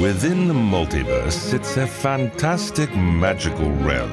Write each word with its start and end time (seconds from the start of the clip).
Within 0.00 0.46
the 0.46 0.52
multiverse 0.52 1.32
sits 1.32 1.78
a 1.78 1.86
fantastic 1.86 2.94
magical 2.94 3.70
realm, 3.76 4.12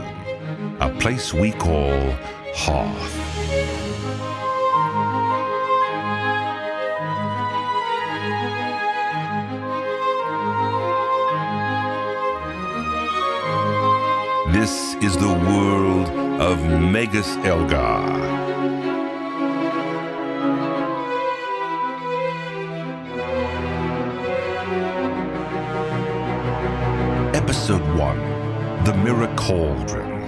a 0.80 0.90
place 0.98 1.34
we 1.34 1.52
call 1.52 2.16
Hearth. 2.56 3.14
This 14.54 14.96
is 15.04 15.18
the 15.18 15.34
world 15.50 16.10
of 16.40 16.64
Magus 16.80 17.36
Elgar. 17.44 18.53
Episode 27.64 27.98
1 27.98 28.84
The 28.84 28.94
Mirror 28.94 29.34
Cauldron. 29.38 30.20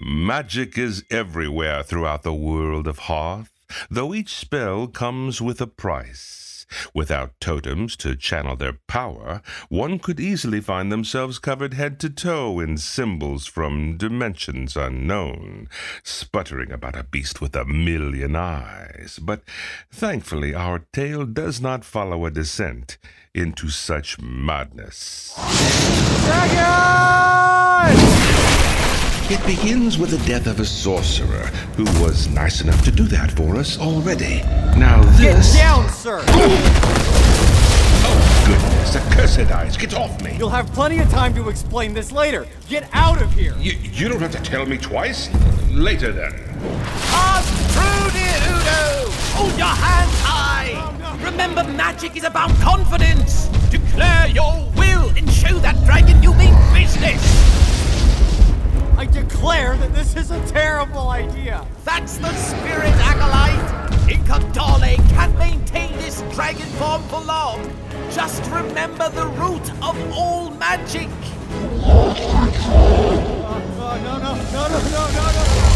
Magic 0.00 0.78
is 0.78 1.02
everywhere 1.10 1.82
throughout 1.82 2.22
the 2.22 2.32
world 2.32 2.86
of 2.86 3.00
Hearth, 3.00 3.50
though 3.90 4.14
each 4.14 4.36
spell 4.36 4.86
comes 4.86 5.42
with 5.42 5.60
a 5.60 5.66
price. 5.66 6.59
Without 6.94 7.32
totems 7.40 7.96
to 7.96 8.16
channel 8.16 8.56
their 8.56 8.78
power, 8.86 9.42
one 9.68 9.98
could 9.98 10.20
easily 10.20 10.60
find 10.60 10.90
themselves 10.90 11.38
covered 11.38 11.74
head 11.74 11.98
to 12.00 12.10
toe 12.10 12.60
in 12.60 12.76
symbols 12.76 13.46
from 13.46 13.96
dimensions 13.96 14.76
unknown, 14.76 15.68
sputtering 16.02 16.72
about 16.72 16.96
a 16.96 17.04
beast 17.04 17.40
with 17.40 17.54
a 17.56 17.64
million 17.64 18.36
eyes. 18.36 19.18
But 19.20 19.42
thankfully, 19.90 20.54
our 20.54 20.80
tale 20.92 21.26
does 21.26 21.60
not 21.60 21.84
follow 21.84 22.24
a 22.24 22.30
descent 22.30 22.98
into 23.34 23.68
such 23.68 24.20
madness. 24.20 25.34
It 29.32 29.46
begins 29.46 29.96
with 29.96 30.10
the 30.10 30.18
death 30.26 30.48
of 30.48 30.58
a 30.58 30.64
sorcerer 30.64 31.46
who 31.76 31.84
was 32.02 32.26
nice 32.26 32.62
enough 32.62 32.82
to 32.82 32.90
do 32.90 33.04
that 33.04 33.30
for 33.30 33.54
us 33.54 33.78
already. 33.78 34.40
Now 34.76 35.00
this. 35.18 35.52
Get 35.54 35.62
down, 35.62 35.88
sir! 35.88 36.20
Oh, 38.02 38.44
goodness, 38.44 38.96
accursed 38.96 39.52
eyes, 39.52 39.76
get 39.76 39.94
off 39.94 40.20
me! 40.20 40.34
You'll 40.36 40.50
have 40.50 40.66
plenty 40.72 40.98
of 40.98 41.08
time 41.10 41.32
to 41.36 41.48
explain 41.48 41.94
this 41.94 42.10
later. 42.10 42.44
Get 42.68 42.88
out 42.92 43.22
of 43.22 43.32
here! 43.32 43.54
You, 43.60 43.74
you 43.74 44.08
don't 44.08 44.20
have 44.20 44.32
to 44.32 44.42
tell 44.42 44.66
me 44.66 44.76
twice. 44.76 45.30
Later 45.70 46.10
then. 46.10 46.32
Pass 47.12 47.46
through, 47.72 48.10
dear 48.10 48.34
Udo! 48.50 49.12
Hold 49.36 49.56
your 49.56 49.68
hands 49.68 50.20
high! 50.22 51.22
Remember, 51.24 51.62
magic 51.62 52.16
is 52.16 52.24
about 52.24 52.50
confidence! 52.56 53.46
Declare 53.70 54.26
your 54.30 54.68
will 54.76 55.08
and 55.10 55.30
show 55.30 55.56
that 55.60 55.76
dragon 55.84 56.20
you 56.20 56.34
mean 56.34 56.56
business! 56.74 57.69
I 59.00 59.06
declare 59.06 59.78
that 59.78 59.94
this 59.94 60.14
is 60.14 60.30
a 60.30 60.46
terrible 60.48 61.08
idea. 61.08 61.66
That's 61.86 62.18
the 62.18 62.34
spirit, 62.34 62.92
Acolyte! 62.96 64.10
Incadale 64.10 64.98
can't 65.08 65.38
maintain 65.38 65.96
this 65.96 66.20
dragon 66.34 66.66
form 66.76 67.02
for 67.04 67.22
long! 67.22 67.64
Just 68.10 68.42
remember 68.50 69.08
the 69.08 69.26
root 69.40 69.70
of 69.82 69.96
all 70.12 70.50
magic! 70.50 71.08
Uh, 71.48 72.14
uh, 73.80 73.98
no, 74.04 74.18
no, 74.18 74.34
no, 74.34 74.68
no, 74.68 74.68
no, 74.68 75.32
no, 75.32 75.69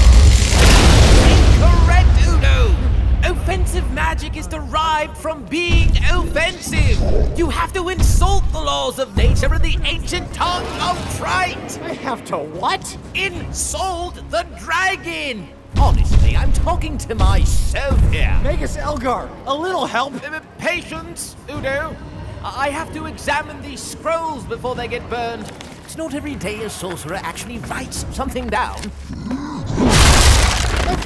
Offensive 3.44 3.90
magic 3.90 4.38
is 4.38 4.46
derived 4.46 5.18
from 5.18 5.44
being 5.44 5.90
offensive! 6.10 6.98
You 7.38 7.50
have 7.50 7.74
to 7.74 7.90
insult 7.90 8.42
the 8.52 8.58
laws 8.58 8.98
of 8.98 9.14
nature 9.18 9.54
in 9.54 9.60
the 9.60 9.76
ancient 9.84 10.32
tongue 10.32 10.64
of 10.80 11.16
trite! 11.18 11.78
I 11.82 11.92
have 11.92 12.24
to 12.24 12.38
what? 12.38 12.96
Insult 13.14 14.14
the 14.30 14.46
dragon! 14.58 15.46
Honestly, 15.78 16.34
I'm 16.34 16.54
talking 16.54 16.96
to 16.96 17.14
myself 17.14 18.00
here. 18.10 18.40
Magus 18.42 18.78
Elgar, 18.78 19.28
a 19.44 19.54
little 19.54 19.84
help. 19.84 20.14
Uh, 20.24 20.40
Patience, 20.56 21.36
Udo. 21.50 21.94
I 22.42 22.70
have 22.70 22.94
to 22.94 23.04
examine 23.04 23.60
these 23.60 23.82
scrolls 23.82 24.44
before 24.44 24.74
they 24.74 24.88
get 24.88 25.06
burned. 25.10 25.52
It's 25.84 25.98
not 25.98 26.14
every 26.14 26.36
day 26.36 26.62
a 26.62 26.70
sorcerer 26.70 27.16
actually 27.16 27.58
writes 27.58 28.06
something 28.10 28.46
down. 28.46 28.80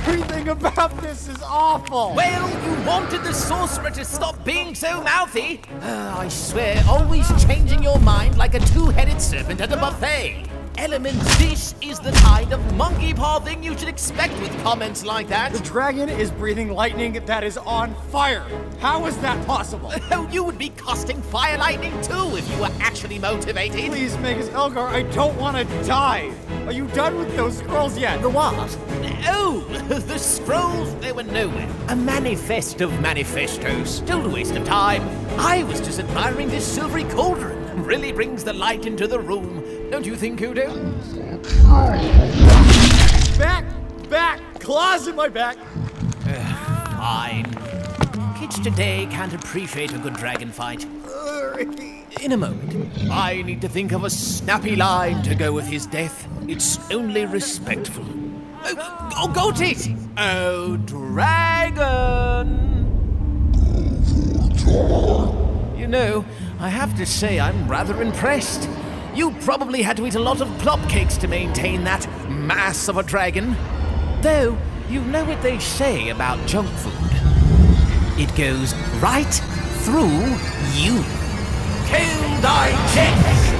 Everything 0.09 0.49
about 0.49 0.97
this 1.03 1.29
is 1.29 1.37
awful. 1.43 2.15
Well, 2.17 2.49
you 2.65 2.87
wanted 2.87 3.23
the 3.25 3.35
sorcerer 3.35 3.91
to 3.91 4.07
stop 4.07 4.43
being 4.43 4.75
so 4.75 5.03
mouthy. 5.03 5.61
Uh, 5.83 6.15
I 6.17 6.29
swear, 6.29 6.83
always 6.89 7.29
changing 7.45 7.83
your 7.83 7.99
mind 7.99 8.39
like 8.39 8.55
a 8.55 8.61
two-headed 8.61 9.21
serpent 9.21 9.61
at 9.61 9.71
a 9.71 9.77
buffet. 9.77 10.47
Element, 10.79 11.19
this 11.39 11.75
is 11.83 11.99
the 11.99 12.13
kind 12.13 12.53
of 12.53 12.75
monkey 12.77 13.13
paw 13.13 13.41
thing 13.41 13.65
you 13.65 13.77
should 13.77 13.89
expect 13.89 14.33
with 14.41 14.63
comments 14.63 15.05
like 15.05 15.27
that. 15.27 15.53
The 15.53 15.59
dragon 15.59 16.09
is 16.09 16.31
breathing 16.31 16.71
lightning 16.71 17.15
that 17.27 17.43
is 17.43 17.59
on 17.59 17.97
fire. 18.13 18.47
How 18.79 19.05
is 19.07 19.19
that 19.19 19.45
possible? 19.45 19.93
Oh, 20.13 20.29
you 20.31 20.45
would 20.45 20.57
be 20.57 20.71
casting 20.71 21.21
fire 21.21 21.59
lightning 21.59 21.93
too 22.03 22.37
if 22.37 22.49
you 22.51 22.61
were 22.61 22.71
actually 22.81 23.19
motivated. 23.19 23.91
Please, 23.91 24.17
Magus 24.19 24.49
Elgar, 24.51 24.87
I 24.87 25.03
don't 25.03 25.37
want 25.37 25.57
to 25.57 25.65
die. 25.85 26.33
Are 26.67 26.73
you 26.73 26.87
done 26.89 27.19
with 27.19 27.35
those 27.35 27.59
scrolls 27.59 27.99
yet? 27.99 28.23
The 28.23 28.31
what? 28.31 28.55
Oh, 29.27 29.67
the 29.89 30.19
scrolls, 30.19 30.95
they 30.97 31.11
were 31.11 31.25
nowhere. 31.25 31.69
A 31.89 31.97
manifest 31.97 32.81
of 32.81 33.01
manifestos. 33.01 34.01
Total 34.01 34.31
waste 34.31 34.55
of 34.55 34.65
time. 34.65 35.03
I 35.39 35.65
was 35.65 35.81
just 35.81 35.99
admiring 35.99 36.49
this 36.49 36.65
silvery 36.65 37.05
cauldron. 37.05 37.83
Really 37.83 38.13
brings 38.13 38.45
the 38.45 38.53
light 38.53 38.87
into 38.87 39.07
the 39.07 39.19
room. 39.19 39.78
Don't 39.91 40.05
you 40.05 40.17
think, 40.17 40.41
Udo? 40.43 40.69
Back! 43.39 43.65
Back! 44.11 44.41
Claws 44.61 45.09
in 45.09 45.17
my 45.17 45.29
back! 45.29 45.57
Fine. 46.99 47.47
Kids 48.39 48.61
today 48.61 49.09
can't 49.11 49.33
appreciate 49.33 49.95
a 49.95 49.99
good 49.99 50.15
dragon 50.15 50.53
fight. 50.53 50.85
Uh, 51.07 51.57
in 52.21 52.33
a 52.33 52.37
moment, 52.37 53.11
I 53.11 53.41
need 53.43 53.63
to 53.63 53.69
think 53.69 53.93
of 53.93 54.05
a 54.05 54.11
snappy 54.11 54.77
line 54.77 55.23
to 55.23 55.35
go 55.35 55.53
with 55.53 55.67
his 55.67 55.87
death. 55.87 56.29
It's 56.47 56.79
only 56.93 57.25
respectful. 57.25 58.05
Oh, 58.65 59.15
oh 59.17 59.29
got 59.29 59.61
it! 59.63 59.89
Oh, 60.19 60.77
dragon! 60.77 62.67
You 65.79 65.87
know, 65.87 66.27
I 66.61 66.69
have 66.69 66.95
to 66.99 67.07
say 67.07 67.41
I'm 67.41 67.67
rather 67.67 68.03
impressed. 68.03 68.69
You 69.15 69.33
probably 69.41 69.83
had 69.83 69.97
to 69.97 70.07
eat 70.07 70.15
a 70.15 70.21
lot 70.21 70.41
of 70.41 70.49
plop 70.59 70.81
cakes 70.89 71.17
to 71.19 71.29
maintain 71.29 71.85
that 71.85 72.07
mass 72.31 72.89
of 72.89 72.97
a 72.97 73.03
dragon. 73.03 73.57
Though, 74.21 74.57
you 74.89 75.03
know 75.03 75.25
what 75.25 75.43
they 75.43 75.59
say 75.59 76.09
about 76.11 76.47
junk 76.47 76.69
food. 76.69 76.93
It 78.19 78.35
goes 78.37 78.75
right 79.01 79.25
through 79.83 80.09
you. 80.75 81.03
Kill 81.87 82.41
digest! 82.43 83.59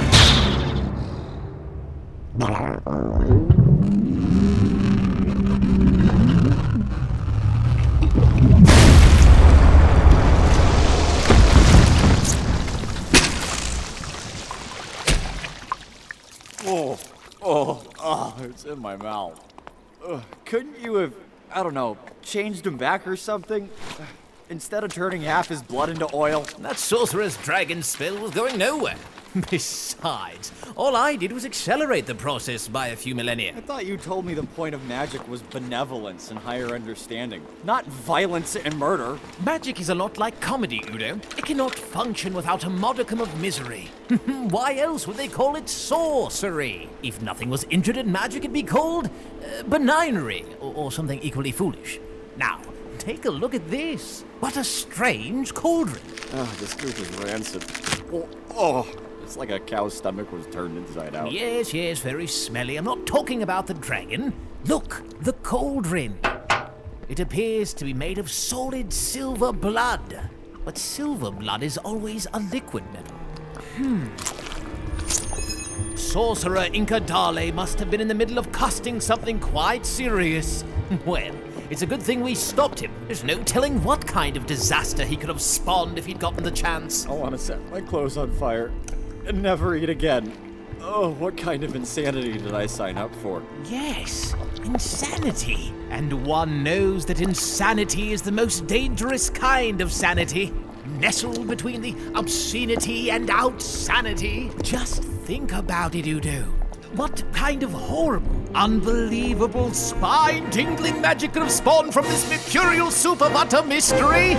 Oh, 16.71 16.99
oh, 17.41 17.83
oh, 17.99 18.35
it's 18.43 18.63
in 18.63 18.79
my 18.79 18.95
mouth. 18.95 19.43
Ugh, 20.05 20.21
couldn't 20.45 20.79
you 20.79 20.95
have, 20.95 21.15
I 21.51 21.63
don't 21.63 21.73
know, 21.73 21.97
changed 22.21 22.67
him 22.67 22.77
back 22.77 23.07
or 23.07 23.15
something? 23.15 23.71
Instead 24.51 24.83
of 24.83 24.93
turning 24.93 25.23
half 25.23 25.47
his 25.47 25.63
blood 25.63 25.89
into 25.89 26.07
oil? 26.13 26.45
That 26.59 26.77
sorcerer's 26.77 27.37
dragon 27.37 27.81
spell 27.81 28.19
was 28.19 28.29
going 28.35 28.59
nowhere. 28.59 28.97
Besides, 29.51 30.51
all 30.75 30.95
I 30.95 31.15
did 31.15 31.31
was 31.31 31.45
accelerate 31.45 32.07
the 32.07 32.15
process 32.15 32.67
by 32.67 32.87
a 32.87 32.95
few 32.95 33.13
millennia. 33.13 33.53
I 33.55 33.61
thought 33.61 33.85
you 33.85 33.95
told 33.95 34.25
me 34.25 34.33
the 34.33 34.43
point 34.43 34.73
of 34.73 34.83
magic 34.85 35.27
was 35.27 35.43
benevolence 35.43 36.31
and 36.31 36.39
higher 36.39 36.69
understanding, 36.69 37.45
not 37.63 37.85
violence 37.85 38.55
and 38.55 38.75
murder. 38.77 39.19
Magic 39.45 39.79
is 39.79 39.89
a 39.89 39.95
lot 39.95 40.17
like 40.17 40.39
comedy, 40.41 40.81
Udo. 40.91 41.19
It 41.37 41.45
cannot 41.45 41.75
function 41.75 42.33
without 42.33 42.63
a 42.63 42.69
modicum 42.69 43.21
of 43.21 43.39
misery. 43.39 43.89
Why 44.25 44.77
else 44.77 45.05
would 45.05 45.17
they 45.17 45.27
call 45.27 45.55
it 45.55 45.69
sorcery? 45.69 46.89
If 47.03 47.21
nothing 47.21 47.49
was 47.49 47.65
injured 47.69 47.97
in 47.97 48.11
magic, 48.11 48.39
it'd 48.43 48.53
be 48.53 48.63
called 48.63 49.07
uh, 49.07 49.63
benignery, 49.63 50.45
or, 50.59 50.73
or 50.73 50.91
something 50.91 51.19
equally 51.21 51.51
foolish. 51.51 51.99
Now, 52.35 52.61
take 52.97 53.25
a 53.25 53.29
look 53.29 53.53
at 53.53 53.69
this. 53.69 54.23
What 54.39 54.57
a 54.57 54.63
strange 54.63 55.53
cauldron. 55.53 56.01
Oh, 56.33 56.55
this 56.59 56.75
drink 56.75 56.99
is 56.99 57.09
rancid. 57.17 57.63
Oh, 58.11 58.27
oh, 58.51 58.95
it's 59.29 59.37
like 59.37 59.51
a 59.51 59.59
cow's 59.59 59.95
stomach 59.95 60.31
was 60.31 60.47
turned 60.47 60.75
inside 60.75 61.13
out. 61.13 61.31
Yes, 61.31 61.71
yes, 61.71 61.99
very 61.99 62.25
smelly. 62.25 62.77
I'm 62.77 62.85
not 62.85 63.05
talking 63.05 63.43
about 63.43 63.67
the 63.67 63.75
dragon. 63.75 64.33
Look, 64.65 65.03
the 65.21 65.33
cauldron. 65.33 66.17
It 67.07 67.19
appears 67.19 67.75
to 67.75 67.85
be 67.85 67.93
made 67.93 68.17
of 68.17 68.31
solid 68.31 68.91
silver 68.91 69.53
blood. 69.53 70.31
But 70.65 70.79
silver 70.79 71.29
blood 71.29 71.61
is 71.61 71.77
always 71.77 72.25
a 72.33 72.39
liquid 72.39 72.83
metal. 72.91 73.15
Hmm. 73.77 74.07
Sorcerer 75.95 76.65
Incadale 76.73 77.53
must 77.53 77.77
have 77.77 77.91
been 77.91 78.01
in 78.01 78.07
the 78.07 78.15
middle 78.15 78.39
of 78.39 78.51
casting 78.51 78.99
something 78.99 79.39
quite 79.39 79.85
serious. 79.85 80.63
Well, 81.05 81.35
it's 81.69 81.83
a 81.83 81.85
good 81.85 82.01
thing 82.01 82.21
we 82.21 82.33
stopped 82.33 82.79
him. 82.79 82.91
There's 83.05 83.23
no 83.23 83.43
telling 83.43 83.83
what 83.83 84.07
kind 84.07 84.35
of 84.35 84.47
disaster 84.47 85.05
he 85.05 85.15
could 85.15 85.29
have 85.29 85.39
spawned 85.39 85.99
if 85.99 86.07
he'd 86.07 86.19
gotten 86.19 86.43
the 86.43 86.49
chance. 86.49 87.05
I 87.05 87.11
want 87.11 87.33
to 87.33 87.37
set 87.37 87.63
my 87.69 87.79
clothes 87.79 88.17
on 88.17 88.31
fire 88.31 88.71
and 89.29 89.41
never 89.43 89.75
eat 89.75 89.89
again. 89.89 90.33
Oh, 90.81 91.11
what 91.11 91.37
kind 91.37 91.63
of 91.63 91.75
insanity 91.75 92.33
did 92.33 92.53
I 92.53 92.65
sign 92.65 92.97
up 92.97 93.13
for? 93.15 93.43
Yes, 93.65 94.33
insanity. 94.63 95.73
And 95.89 96.25
one 96.25 96.63
knows 96.63 97.05
that 97.05 97.21
insanity 97.21 98.11
is 98.11 98.21
the 98.21 98.31
most 98.31 98.65
dangerous 98.65 99.29
kind 99.29 99.81
of 99.81 99.91
sanity. 99.91 100.53
Nestled 100.99 101.47
between 101.47 101.81
the 101.81 101.95
obscenity 102.15 103.11
and 103.11 103.29
outsanity. 103.29 104.61
Just 104.63 105.03
think 105.03 105.53
about 105.53 105.95
it, 105.95 106.07
Udo. 106.07 106.43
What 106.95 107.23
kind 107.33 107.61
of 107.61 107.71
horrible, 107.71 108.43
unbelievable, 108.55 109.71
spine 109.73 110.49
tingling 110.49 111.01
magic 111.01 111.33
could 111.33 111.43
have 111.43 111.51
spawned 111.51 111.93
from 111.93 112.05
this 112.05 112.27
mercurial 112.29 112.89
super 112.89 113.29
butter 113.29 113.61
mystery? 113.61 114.35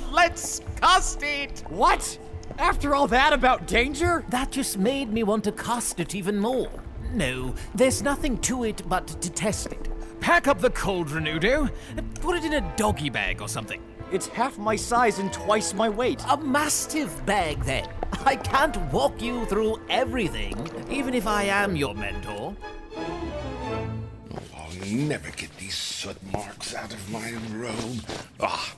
Let's 0.12 0.62
cast 0.80 1.22
it! 1.22 1.64
What? 1.68 2.18
After 2.58 2.94
all 2.94 3.06
that 3.08 3.32
about 3.32 3.66
danger? 3.66 4.24
That 4.28 4.50
just 4.50 4.78
made 4.78 5.12
me 5.12 5.22
want 5.22 5.44
to 5.44 5.52
cast 5.52 6.00
it 6.00 6.14
even 6.14 6.38
more. 6.38 6.70
No, 7.12 7.54
there's 7.74 8.02
nothing 8.02 8.38
to 8.42 8.64
it 8.64 8.82
but 8.88 9.06
to 9.06 9.30
test 9.30 9.66
it. 9.72 9.88
Pack 10.20 10.46
up 10.46 10.60
the 10.60 10.70
cauldron, 10.70 11.26
Udo. 11.26 11.68
Put 12.20 12.36
it 12.36 12.44
in 12.44 12.52
a 12.52 12.76
doggy 12.76 13.10
bag 13.10 13.40
or 13.40 13.48
something. 13.48 13.82
It's 14.12 14.26
half 14.26 14.58
my 14.58 14.76
size 14.76 15.18
and 15.18 15.32
twice 15.32 15.72
my 15.72 15.88
weight. 15.88 16.22
A 16.28 16.36
mastiff 16.36 17.24
bag, 17.26 17.62
then. 17.64 17.88
I 18.24 18.36
can't 18.36 18.76
walk 18.92 19.22
you 19.22 19.46
through 19.46 19.80
everything, 19.88 20.68
even 20.90 21.14
if 21.14 21.26
I 21.26 21.44
am 21.44 21.76
your 21.76 21.94
mentor. 21.94 22.54
I'll 24.56 24.86
never 24.86 25.30
get 25.30 25.56
these 25.56 25.76
soot 25.76 26.16
marks 26.32 26.74
out 26.74 26.92
of 26.92 27.10
my 27.10 27.32
robe. 27.52 28.04
Ah. 28.40 28.74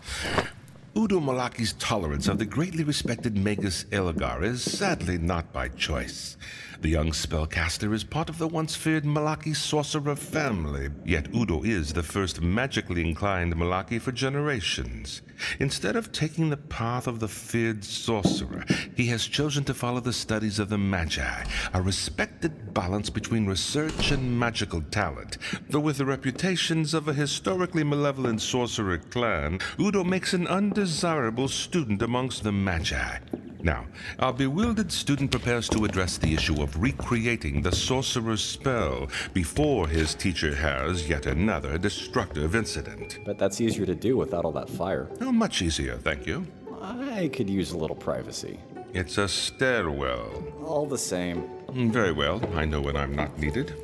Udo 0.95 1.21
Malaki's 1.21 1.73
tolerance 1.75 2.29
of 2.29 2.39
the 2.39 2.45
greatly 2.45 2.85
respected 2.85 3.35
Magus 3.35 3.87
Elgar 3.91 4.45
is 4.45 4.63
sadly 4.63 5.17
not 5.17 5.51
by 5.51 5.69
choice. 5.69 6.37
The 6.83 6.89
young 6.89 7.13
spellcaster 7.13 7.95
is 7.95 8.03
part 8.03 8.29
of 8.29 8.39
the 8.39 8.49
once 8.49 8.75
feared 8.75 9.05
Malaki 9.05 9.55
sorcerer 9.55 10.17
family, 10.17 10.89
yet 11.05 11.33
Udo 11.33 11.63
is 11.63 11.93
the 11.93 12.03
first 12.03 12.41
magically 12.41 13.03
inclined 13.03 13.55
Malaki 13.55 14.01
for 14.01 14.11
generations. 14.11 15.23
Instead 15.61 15.95
of 15.95 16.11
taking 16.11 16.51
the 16.51 16.57
path 16.57 17.07
of 17.07 17.21
the 17.21 17.29
feared 17.29 17.85
sorcerer, 17.85 18.65
he 18.97 19.07
has 19.07 19.29
chosen 19.29 19.63
to 19.63 19.75
follow 19.75 20.01
the 20.01 20.13
studies 20.13 20.59
of 20.59 20.71
the 20.71 20.77
Magi, 20.77 21.45
a 21.73 21.81
respected 21.81 22.75
balance 22.75 23.11
between 23.11 23.47
research 23.47 24.11
and 24.11 24.37
magical 24.41 24.83
talent. 24.91 25.39
Though 25.71 25.79
with 25.79 25.99
the 25.99 26.05
reputations 26.05 26.95
of 26.95 27.07
a 27.07 27.15
historically 27.15 27.85
malevolent 27.85 28.43
sorcerer 28.43 28.99
clan, 28.99 29.61
Udo 29.79 30.03
makes 30.03 30.35
an 30.35 30.49
undesirable 30.49 31.47
student 31.47 32.03
amongst 32.03 32.43
the 32.43 32.51
Magi. 32.51 33.19
Now, 33.63 33.87
our 34.19 34.33
bewildered 34.33 34.91
student 34.91 35.31
prepares 35.31 35.69
to 35.71 35.85
address 35.85 36.19
the 36.19 36.35
issue 36.35 36.61
of 36.63 36.81
recreating 36.83 37.63
the 37.63 37.71
sorcerer's 37.73 38.43
spell 38.43 39.09
before 39.33 39.87
his 39.87 40.15
teacher 40.15 40.55
has 40.55 41.09
yet 41.09 41.27
another 41.27 41.79
destructive 41.79 42.57
incident. 42.57 43.19
But 43.25 43.39
that's 43.39 43.61
easier 43.61 43.87
to 43.87 43.95
do 43.95 44.17
without 44.17 44.45
all 44.45 44.53
that 44.53 44.69
fire. 44.69 45.09
Oh, 45.21 45.31
much 45.31 45.63
easier, 45.63 45.97
thank 45.97 46.27
you. 46.27 46.45
I 46.81 47.29
could 47.33 47.49
use 47.49 47.71
a 47.73 47.77
little 47.79 47.95
privacy. 47.97 48.59
It's 48.93 49.17
a 49.19 49.29
stairwell. 49.29 50.43
All 50.67 50.85
the 50.87 50.99
same. 50.99 51.49
Mm, 51.69 51.91
Very 51.93 52.13
well, 52.13 52.43
I 52.57 52.65
know 52.65 52.81
when 52.81 52.97
I'm 52.97 53.15
not 53.15 53.39
needed. 53.39 53.75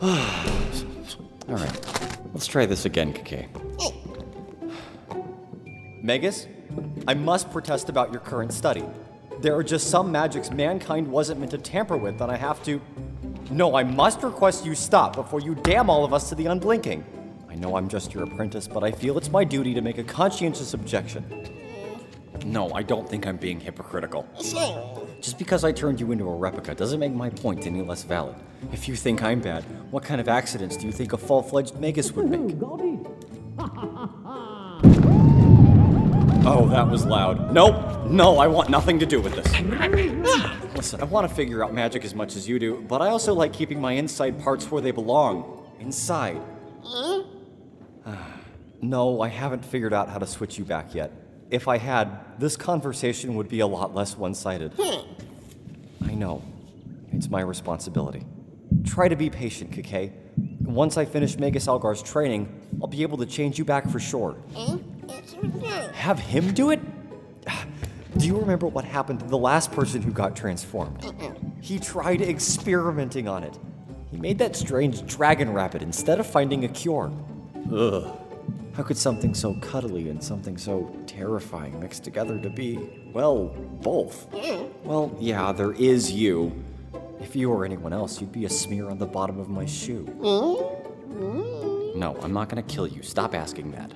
All 0.02 1.54
right, 1.54 1.86
let's 2.34 2.46
try 2.46 2.66
this 2.66 2.84
again, 2.84 3.12
Kakkay. 3.14 3.48
Magus, 6.02 6.46
I 7.08 7.14
must 7.14 7.50
protest 7.50 7.88
about 7.88 8.12
your 8.12 8.20
current 8.20 8.52
study. 8.52 8.84
There 9.40 9.56
are 9.56 9.62
just 9.62 9.88
some 9.88 10.12
magics 10.12 10.50
mankind 10.50 11.08
wasn't 11.08 11.40
meant 11.40 11.52
to 11.52 11.58
tamper 11.58 11.96
with, 11.96 12.20
and 12.20 12.30
I 12.30 12.36
have 12.36 12.62
to. 12.64 12.82
No, 13.50 13.76
I 13.76 13.82
must 13.82 14.22
request 14.22 14.66
you 14.66 14.74
stop 14.74 15.16
before 15.16 15.40
you 15.40 15.54
damn 15.54 15.88
all 15.88 16.04
of 16.04 16.12
us 16.12 16.28
to 16.28 16.34
the 16.34 16.44
unblinking. 16.44 17.02
I 17.48 17.54
know 17.54 17.78
I'm 17.78 17.88
just 17.88 18.12
your 18.12 18.24
apprentice, 18.24 18.68
but 18.68 18.84
I 18.84 18.92
feel 18.92 19.16
it's 19.16 19.30
my 19.30 19.42
duty 19.42 19.72
to 19.72 19.80
make 19.80 19.96
a 19.96 20.04
conscientious 20.04 20.74
objection. 20.74 21.24
No, 22.44 22.70
I 22.74 22.82
don't 22.82 23.08
think 23.08 23.26
I'm 23.26 23.38
being 23.38 23.58
hypocritical. 23.58 24.28
Just 25.22 25.38
because 25.38 25.64
I 25.64 25.72
turned 25.72 26.00
you 26.00 26.12
into 26.12 26.28
a 26.28 26.36
replica 26.36 26.74
doesn't 26.74 27.00
make 27.00 27.14
my 27.14 27.30
point 27.30 27.66
any 27.66 27.80
less 27.80 28.02
valid. 28.02 28.36
If 28.70 28.86
you 28.86 28.94
think 28.94 29.22
I'm 29.22 29.40
bad, 29.40 29.64
what 29.90 30.04
kind 30.04 30.20
of 30.20 30.28
accidents 30.28 30.76
do 30.76 30.84
you 30.84 30.92
think 30.92 31.14
a 31.14 31.16
full 31.16 31.42
fledged 31.42 31.74
Magus 31.76 32.12
would 32.12 32.28
make? 32.28 32.54
Oh, 36.50 36.66
that 36.68 36.88
was 36.88 37.04
loud. 37.04 37.52
Nope, 37.52 38.06
no, 38.06 38.38
I 38.38 38.46
want 38.46 38.70
nothing 38.70 38.98
to 39.00 39.06
do 39.06 39.20
with 39.20 39.34
this. 39.34 39.46
Listen, 40.74 41.02
I 41.02 41.04
want 41.04 41.28
to 41.28 41.34
figure 41.34 41.62
out 41.62 41.74
magic 41.74 42.06
as 42.06 42.14
much 42.14 42.36
as 42.36 42.48
you 42.48 42.58
do, 42.58 42.82
but 42.88 43.02
I 43.02 43.08
also 43.08 43.34
like 43.34 43.52
keeping 43.52 43.78
my 43.78 43.92
inside 43.92 44.40
parts 44.40 44.70
where 44.70 44.80
they 44.80 44.90
belong. 44.90 45.70
Inside. 45.78 46.40
no, 48.80 49.20
I 49.20 49.28
haven't 49.28 49.62
figured 49.62 49.92
out 49.92 50.08
how 50.08 50.18
to 50.18 50.26
switch 50.26 50.58
you 50.58 50.64
back 50.64 50.94
yet. 50.94 51.12
If 51.50 51.68
I 51.68 51.76
had, 51.76 52.18
this 52.38 52.56
conversation 52.56 53.34
would 53.34 53.50
be 53.50 53.60
a 53.60 53.66
lot 53.66 53.94
less 53.94 54.16
one 54.16 54.34
sided. 54.34 54.72
Hmm. 54.74 55.06
I 56.06 56.14
know. 56.14 56.42
It's 57.12 57.28
my 57.28 57.42
responsibility. 57.42 58.24
Try 58.84 59.08
to 59.08 59.16
be 59.16 59.28
patient, 59.28 59.70
Kakkay. 59.72 60.12
Once 60.62 60.96
I 60.96 61.04
finish 61.04 61.36
Magus 61.36 61.66
Elgar's 61.66 62.02
training, 62.02 62.48
I'll 62.80 62.88
be 62.88 63.02
able 63.02 63.18
to 63.18 63.26
change 63.26 63.58
you 63.58 63.66
back 63.66 63.90
for 63.90 64.00
sure. 64.00 64.32
Hmm? 64.54 64.97
Have 65.94 66.18
him 66.18 66.52
do 66.54 66.70
it? 66.70 66.80
Do 68.18 68.26
you 68.26 68.38
remember 68.38 68.66
what 68.66 68.84
happened 68.84 69.20
to 69.20 69.26
the 69.26 69.38
last 69.38 69.70
person 69.72 70.02
who 70.02 70.10
got 70.10 70.34
transformed? 70.34 71.12
He 71.60 71.78
tried 71.78 72.20
experimenting 72.20 73.28
on 73.28 73.44
it. 73.44 73.58
He 74.10 74.16
made 74.16 74.38
that 74.38 74.56
strange 74.56 75.06
dragon 75.06 75.52
rabbit 75.52 75.82
instead 75.82 76.18
of 76.18 76.26
finding 76.26 76.64
a 76.64 76.68
cure. 76.68 77.12
Ugh. 77.72 78.18
How 78.74 78.82
could 78.82 78.96
something 78.96 79.34
so 79.34 79.54
cuddly 79.54 80.08
and 80.08 80.22
something 80.22 80.56
so 80.56 80.94
terrifying 81.06 81.78
mix 81.80 81.98
together 81.98 82.38
to 82.38 82.48
be, 82.48 82.78
well, 83.12 83.46
both? 83.82 84.32
Well, 84.84 85.14
yeah, 85.20 85.52
there 85.52 85.72
is 85.72 86.12
you. 86.12 86.52
If 87.20 87.34
you 87.34 87.50
or 87.50 87.64
anyone 87.64 87.92
else, 87.92 88.20
you'd 88.20 88.32
be 88.32 88.44
a 88.44 88.50
smear 88.50 88.88
on 88.88 88.98
the 88.98 89.06
bottom 89.06 89.40
of 89.40 89.48
my 89.48 89.66
shoe. 89.66 90.04
Hmm? 90.04 90.54
Hmm? 91.18 91.47
No, 91.98 92.16
I'm 92.22 92.32
not 92.32 92.48
gonna 92.48 92.62
kill 92.62 92.86
you. 92.86 93.02
Stop 93.02 93.34
asking 93.34 93.72
that. 93.72 93.90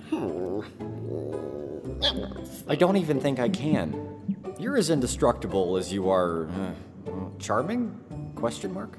I 2.69 2.75
don't 2.75 2.97
even 2.97 3.21
think 3.21 3.39
I 3.39 3.49
can. 3.49 3.95
You're 4.59 4.77
as 4.77 4.91
indestructible 4.91 5.77
as 5.77 5.93
you 5.93 6.11
are 6.11 6.49
uh, 6.49 6.73
charming? 7.39 7.97
Question 8.35 8.75
mark. 8.75 8.99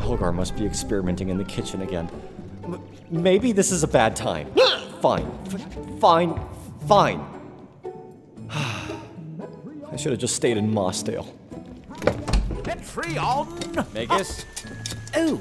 Elgar 0.00 0.32
must 0.34 0.54
be 0.54 0.66
experimenting 0.66 1.30
in 1.30 1.38
the 1.38 1.44
kitchen 1.44 1.80
again. 1.80 2.10
M- 2.64 2.82
maybe 3.10 3.52
this 3.52 3.72
is 3.72 3.84
a 3.84 3.88
bad 3.88 4.14
time. 4.14 4.52
fine, 5.00 5.30
F- 5.46 5.98
fine, 5.98 6.38
fine. 6.86 7.24
I 8.50 9.96
should 9.96 10.12
have 10.12 10.20
just 10.20 10.36
stayed 10.36 10.58
in 10.58 10.70
Mossdale. 10.70 11.26
Patreon! 12.62 13.92
Magus? 13.94 14.44
Oh, 15.16 15.40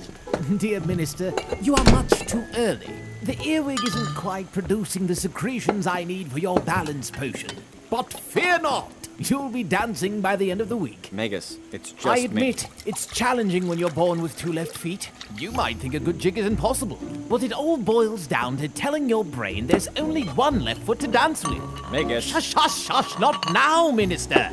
dear 0.57 0.79
Minister, 0.81 1.33
you 1.61 1.75
are 1.75 1.83
much 1.85 2.09
too 2.27 2.43
early. 2.55 2.93
The 3.23 3.39
earwig 3.41 3.79
isn't 3.85 4.15
quite 4.15 4.51
producing 4.51 5.05
the 5.07 5.15
secretions 5.15 5.85
I 5.85 6.03
need 6.03 6.31
for 6.31 6.39
your 6.39 6.59
balance 6.61 7.11
potion. 7.11 7.51
But 7.89 8.13
fear 8.13 8.59
not, 8.59 8.91
you'll 9.17 9.49
be 9.49 9.63
dancing 9.63 10.21
by 10.21 10.35
the 10.37 10.49
end 10.49 10.61
of 10.61 10.69
the 10.69 10.77
week. 10.77 11.11
Magus, 11.11 11.57
it's 11.71 11.91
just 11.91 12.07
I 12.07 12.15
me. 12.15 12.25
admit, 12.25 12.67
it's 12.85 13.05
challenging 13.07 13.67
when 13.67 13.77
you're 13.77 13.91
born 13.91 14.21
with 14.21 14.37
two 14.37 14.53
left 14.53 14.77
feet. 14.77 15.11
You 15.37 15.51
might 15.51 15.77
think 15.77 15.93
a 15.95 15.99
good 15.99 16.19
jig 16.19 16.37
is 16.37 16.45
impossible, 16.45 16.99
but 17.27 17.43
it 17.43 17.51
all 17.51 17.77
boils 17.77 18.25
down 18.27 18.57
to 18.57 18.67
telling 18.69 19.09
your 19.09 19.25
brain 19.25 19.67
there's 19.67 19.87
only 19.97 20.23
one 20.23 20.63
left 20.63 20.81
foot 20.83 20.99
to 21.01 21.07
dance 21.07 21.43
with. 21.45 21.61
Magus. 21.91 22.23
Shush, 22.23 22.53
shush, 22.53 22.85
shush, 22.85 23.19
not 23.19 23.51
now, 23.51 23.91
Minister. 23.91 24.49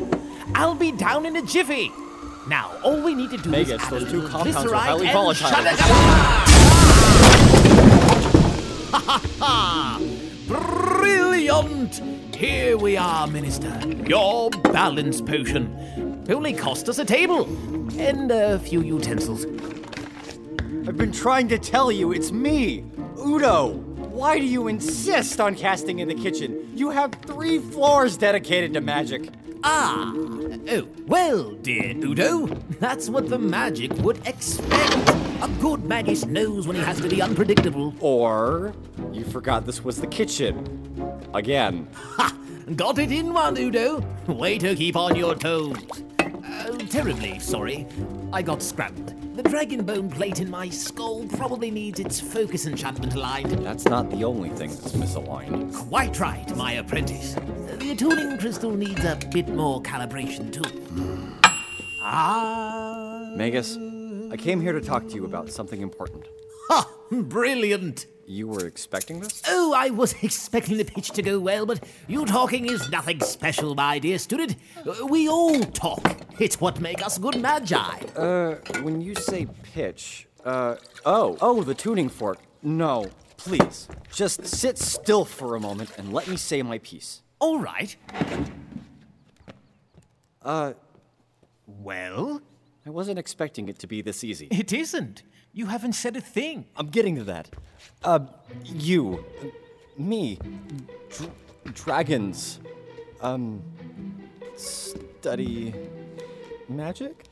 I'll 0.54 0.75
be 0.75 0.92
down 0.92 1.26
in 1.26 1.37
a 1.37 1.42
jiffy. 1.42 1.90
Now, 2.48 2.70
all 2.84 3.00
we 3.02 3.14
need 3.14 3.30
to 3.30 3.38
do 3.38 3.50
Magus, 3.50 3.72
is 3.74 3.80
add 3.80 3.90
those 3.92 4.02
a 4.04 4.10
two 4.10 4.20
little 4.20 4.30
compounds 4.30 4.56
are 4.72 4.74
glyceride 4.74 4.78
highly 4.78 5.06
and 5.08 5.14
volatile. 5.14 5.48
shut- 5.48 5.76
Brilliant! 10.46 12.00
Here 12.36 12.76
we 12.76 12.96
are, 12.96 13.26
Minister. 13.26 13.76
Your 14.06 14.50
balance 14.50 15.20
potion. 15.20 16.24
Only 16.28 16.52
cost 16.52 16.88
us 16.88 16.98
a 16.98 17.04
table 17.04 17.44
and 17.98 18.30
a 18.30 18.58
few 18.60 18.80
utensils. 18.82 19.44
I've 20.88 20.96
been 20.96 21.12
trying 21.12 21.48
to 21.48 21.58
tell 21.58 21.90
you, 21.90 22.12
it's 22.12 22.30
me, 22.30 22.84
Udo. 23.18 23.72
Why 23.72 24.38
do 24.38 24.44
you 24.44 24.68
insist 24.68 25.40
on 25.40 25.56
casting 25.56 25.98
in 25.98 26.06
the 26.08 26.14
kitchen? 26.14 26.70
You 26.74 26.90
have 26.90 27.12
three 27.26 27.58
floors 27.58 28.16
dedicated 28.16 28.72
to 28.74 28.80
magic. 28.80 29.30
Ah, 29.68 30.12
oh, 30.14 30.87
well, 31.08 31.50
dear 31.50 31.92
Udo, 31.96 32.46
that's 32.78 33.11
what 33.11 33.28
the 33.28 33.37
magic 33.37 33.92
would 33.94 34.25
expect. 34.25 35.08
A 35.42 35.50
good 35.61 35.85
magus 35.85 36.25
knows 36.25 36.68
when 36.68 36.76
he 36.76 36.82
has 36.82 37.00
to 37.00 37.08
be 37.08 37.20
unpredictable. 37.20 37.92
Or 37.99 38.73
you 39.11 39.25
forgot 39.25 39.66
this 39.66 39.82
was 39.82 40.00
the 40.00 40.06
kitchen. 40.06 40.54
Again. 41.35 41.88
Ha! 41.94 42.32
Got 42.76 43.00
it 43.00 43.11
in 43.11 43.35
one, 43.35 43.58
Udo. 43.58 44.04
Way 44.28 44.58
to 44.58 44.76
keep 44.76 44.94
on 44.94 45.16
your 45.16 45.35
toes. 45.35 45.76
Uh, 46.20 46.78
terribly 46.88 47.40
sorry. 47.40 47.88
I 48.32 48.42
got 48.42 48.62
scrambled. 48.62 49.15
The 49.37 49.43
dragon 49.43 49.85
bone 49.85 50.09
plate 50.09 50.40
in 50.40 50.50
my 50.50 50.71
skull 50.71 51.26
probably 51.26 51.71
needs 51.71 52.00
its 52.00 52.19
focus 52.19 52.64
enchantment 52.64 53.14
aligned. 53.14 53.50
That's 53.66 53.85
not 53.85 54.09
the 54.09 54.25
only 54.25 54.49
thing 54.49 54.71
that's 54.71 54.93
misaligned. 54.93 55.75
Quite 55.75 56.19
right, 56.19 56.57
my 56.57 56.73
apprentice. 56.73 57.35
The 57.35 57.90
attuning 57.90 58.38
crystal 58.38 58.71
needs 58.71 59.05
a 59.05 59.19
bit 59.31 59.49
more 59.49 59.83
calibration, 59.83 60.50
too. 60.50 60.64
Ah. 62.00 63.31
Magus, 63.37 63.76
I 64.33 64.38
came 64.38 64.59
here 64.59 64.73
to 64.73 64.81
talk 64.81 65.07
to 65.09 65.14
you 65.14 65.26
about 65.26 65.50
something 65.50 65.83
important. 65.83 66.25
Ha! 66.71 66.90
Brilliant! 67.11 68.07
You 68.28 68.49
were 68.49 68.66
expecting 68.66 69.21
this? 69.21 69.40
Oh, 69.47 69.73
I 69.73 69.90
was 69.90 70.14
expecting 70.23 70.76
the 70.78 70.85
pitch 70.85 71.11
to 71.11 71.23
go 71.23 71.38
well, 71.38 71.64
but 71.64 71.85
you 72.09 72.26
talking 72.26 72.66
is 72.66 72.90
nothing 72.90 73.21
special, 73.21 73.75
my 73.75 73.99
dear 73.99 74.18
student. 74.18 74.56
We 75.09 75.28
all 75.28 75.61
talk. 75.61 76.02
It's 76.40 76.61
what 76.61 76.80
makes 76.80 77.02
us 77.02 77.18
good 77.18 77.40
magi. 77.40 77.78
Uh, 78.16 78.56
when 78.83 79.00
you 79.00 79.14
say 79.14 79.47
pitch, 79.75 80.26
uh, 80.45 80.76
oh, 81.04 81.38
oh, 81.40 81.62
the 81.62 81.75
tuning 81.75 82.09
fork. 82.09 82.38
No, 82.62 83.06
please. 83.37 83.87
Just 84.12 84.45
sit 84.47 84.76
still 84.78 85.25
for 85.25 85.54
a 85.54 85.61
moment 85.61 85.90
and 85.97 86.12
let 86.12 86.26
me 86.26 86.37
say 86.37 86.62
my 86.62 86.78
piece. 86.78 87.23
All 87.38 87.59
right. 87.61 87.95
Uh, 90.42 90.73
Well, 91.66 92.40
I 92.85 92.90
wasn't 92.90 93.18
expecting 93.18 93.68
it 93.68 93.78
to 93.80 93.87
be 93.87 94.02
this 94.02 94.25
easy. 94.25 94.49
it 94.50 94.73
isn't. 94.73 95.23
You 95.56 95.64
haven't 95.64 95.94
said 95.94 96.18
a 96.18 96.20
thing. 96.20 96.66
I'm 96.76 96.88
getting 96.88 97.16
to 97.16 97.25
that. 97.25 97.48
Uh, 98.04 98.18
you, 98.62 99.25
me, 99.96 100.38
dr- 101.08 101.30
dragons, 101.72 102.60
um, 103.22 103.62
study 104.54 105.75
magic? 106.68 107.25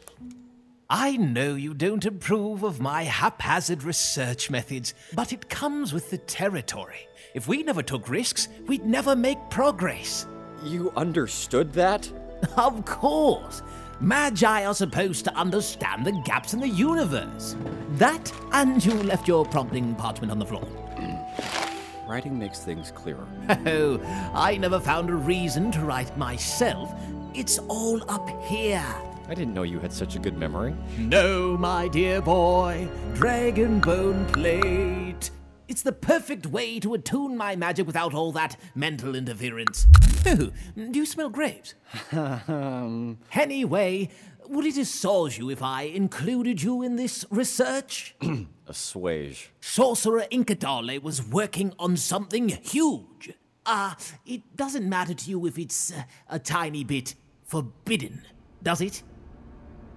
I 0.89 1.19
know 1.19 1.55
you 1.55 1.75
don't 1.75 2.07
approve 2.07 2.63
of 2.63 2.81
my 2.81 3.03
haphazard 3.03 3.83
research 3.83 4.49
methods, 4.49 4.95
but 5.13 5.31
it 5.35 5.51
comes 5.51 5.93
with 5.93 6.09
the 6.09 6.17
territory. 6.17 7.07
If 7.35 7.47
we 7.47 7.63
never 7.63 7.83
took 7.83 8.09
risks, 8.09 8.49
we'd 8.67 8.87
never 8.87 9.15
make 9.15 9.51
progress. 9.51 10.27
You 10.65 10.91
understood 10.97 11.75
that? 11.75 12.11
Of 12.57 12.85
course. 12.85 13.63
Magi 14.01 14.65
are 14.65 14.75
supposed 14.75 15.25
to 15.25 15.35
understand 15.37 16.05
the 16.05 16.13
gaps 16.25 16.55
in 16.55 16.61
the 16.61 16.69
universe. 16.69 17.57
That, 17.93 18.33
and 18.53 18.85
you 18.85 18.93
left 18.95 19.29
your 19.29 19.45
prompting 19.45 19.95
parchment 19.95 20.31
on 20.31 20.39
the 20.39 20.47
floor. 20.47 20.65
Mm. 20.97 22.09
Writing 22.09 22.39
makes 22.39 22.61
things 22.61 22.91
clearer. 22.91 23.27
Oh, 23.67 24.01
I 24.35 24.57
never 24.57 24.81
found 24.81 25.11
a 25.11 25.15
reason 25.15 25.71
to 25.73 25.81
write 25.81 26.17
myself. 26.19 26.93
It's 27.35 27.59
all 27.59 28.03
up 28.11 28.29
here. 28.45 28.85
I 29.27 29.35
didn't 29.35 29.55
know 29.55 29.63
you 29.63 29.79
had 29.79 29.93
such 29.93 30.17
a 30.17 30.19
good 30.19 30.37
memory. 30.37 30.75
No, 30.99 31.57
my 31.57 31.89
dear 31.89 32.21
boy, 32.21 32.89
dragon 33.15 33.81
bone 33.81 34.27
plate. 34.27 35.31
It's 35.67 35.83
the 35.83 35.93
perfect 35.93 36.47
way 36.47 36.79
to 36.81 36.93
attune 36.95 37.37
my 37.37 37.57
magic 37.57 37.87
without 37.87 38.13
all 38.13 38.33
that 38.33 38.57
mental 38.75 39.15
interference. 39.15 39.87
Oh, 40.27 40.51
do 40.77 40.99
you 40.99 41.07
smell 41.07 41.31
grapes? 41.31 41.75
anyway, 43.33 44.11
would 44.47 44.67
it 44.67 44.77
assuage 44.77 45.39
you 45.39 45.51
if 45.51 45.63
I 45.63 45.83
included 45.83 46.63
you 46.63 46.83
in 46.83 46.97
this 46.97 47.25
research? 47.31 48.15
Assuage. 48.67 49.53
Sorcerer 49.61 50.27
Incadale 50.31 51.01
was 51.01 51.27
working 51.27 51.73
on 51.79 51.97
something 51.97 52.49
huge. 52.49 53.33
Ah, 53.67 53.97
it 54.27 54.57
doesn't 54.57 54.87
matter 54.87 55.15
to 55.15 55.31
you 55.31 55.47
if 55.47 55.59
it's 55.59 55.93
uh, 55.93 56.03
a 56.29 56.39
tiny 56.39 56.85
bit 56.85 57.15
forbidden, 57.45 58.23
does 58.63 58.81
it? 58.83 59.03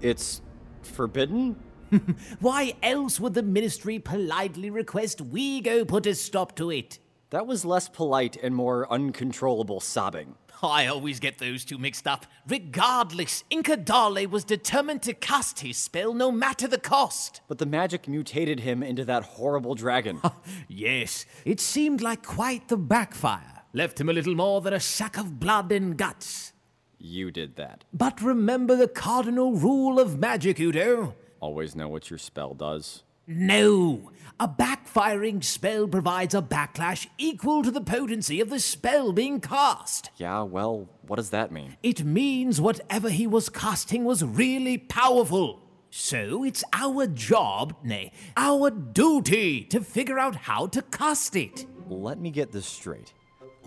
It's 0.01 0.41
forbidden? 0.81 1.57
Why 2.39 2.73
else 2.83 3.19
would 3.19 3.33
the 3.33 3.43
ministry 3.43 3.99
politely 3.99 4.69
request 4.69 5.21
we 5.21 5.61
go 5.61 5.85
put 5.85 6.05
a 6.05 6.15
stop 6.15 6.55
to 6.57 6.71
it? 6.71 6.99
That 7.29 7.47
was 7.47 7.65
less 7.65 7.89
polite 7.89 8.37
and 8.41 8.55
more 8.55 8.91
uncontrollable 8.91 9.79
sobbing. 9.79 10.35
I 10.63 10.87
always 10.87 11.19
get 11.19 11.37
those 11.37 11.63
two 11.65 11.77
mixed 11.77 12.07
up. 12.07 12.25
Regardless, 12.47 13.43
Incadale 13.51 14.25
was 14.27 14.43
determined 14.43 15.03
to 15.03 15.13
cast 15.13 15.59
his 15.59 15.77
spell 15.77 16.13
no 16.13 16.31
matter 16.31 16.67
the 16.67 16.79
cost. 16.79 17.41
But 17.47 17.59
the 17.59 17.65
magic 17.67 18.07
mutated 18.07 18.61
him 18.61 18.81
into 18.81 19.05
that 19.05 19.23
horrible 19.23 19.75
dragon. 19.75 20.19
Yes, 20.67 21.25
it 21.45 21.59
seemed 21.59 22.01
like 22.01 22.23
quite 22.25 22.69
the 22.69 22.77
backfire. 22.77 23.63
Left 23.73 23.99
him 23.99 24.09
a 24.09 24.13
little 24.13 24.33
more 24.35 24.61
than 24.61 24.73
a 24.73 24.79
sack 24.79 25.17
of 25.17 25.39
blood 25.39 25.71
and 25.71 25.95
guts. 25.97 26.53
you 26.97 27.29
did 27.29 27.55
that. 27.57 27.83
But 27.93 28.21
remember 28.21 28.75
the 28.75 28.87
cardinal 28.87 29.53
rule 29.53 29.99
of 29.99 30.17
magic, 30.17 30.59
Udo. 30.59 31.13
Always 31.39 31.75
know 31.75 31.87
what 31.87 32.09
your 32.09 32.19
spell 32.19 32.53
does. 32.53 33.03
No! 33.27 34.11
A 34.39 34.47
backfiring 34.47 35.43
spell 35.43 35.87
provides 35.87 36.33
a 36.33 36.41
backlash 36.41 37.07
equal 37.17 37.61
to 37.63 37.71
the 37.71 37.81
potency 37.81 38.39
of 38.39 38.49
the 38.49 38.59
spell 38.59 39.11
being 39.11 39.41
cast. 39.41 40.11
Yeah, 40.15 40.43
well, 40.43 40.87
what 41.05 41.17
does 41.17 41.31
that 41.31 41.51
mean? 41.51 41.75
It 41.83 42.05
means 42.05 42.61
whatever 42.61 43.09
he 43.09 43.27
was 43.27 43.49
casting 43.49 44.05
was 44.05 44.23
really 44.23 44.77
powerful. 44.77 45.61
So 45.89 46.43
it's 46.43 46.63
our 46.73 47.07
job, 47.07 47.75
nay, 47.83 48.11
our 48.35 48.69
duty 48.69 49.63
to 49.65 49.81
figure 49.81 50.19
out 50.19 50.35
how 50.35 50.67
to 50.67 50.81
cast 50.81 51.35
it. 51.35 51.65
Let 51.89 52.19
me 52.19 52.31
get 52.31 52.51
this 52.51 52.65
straight. 52.65 53.13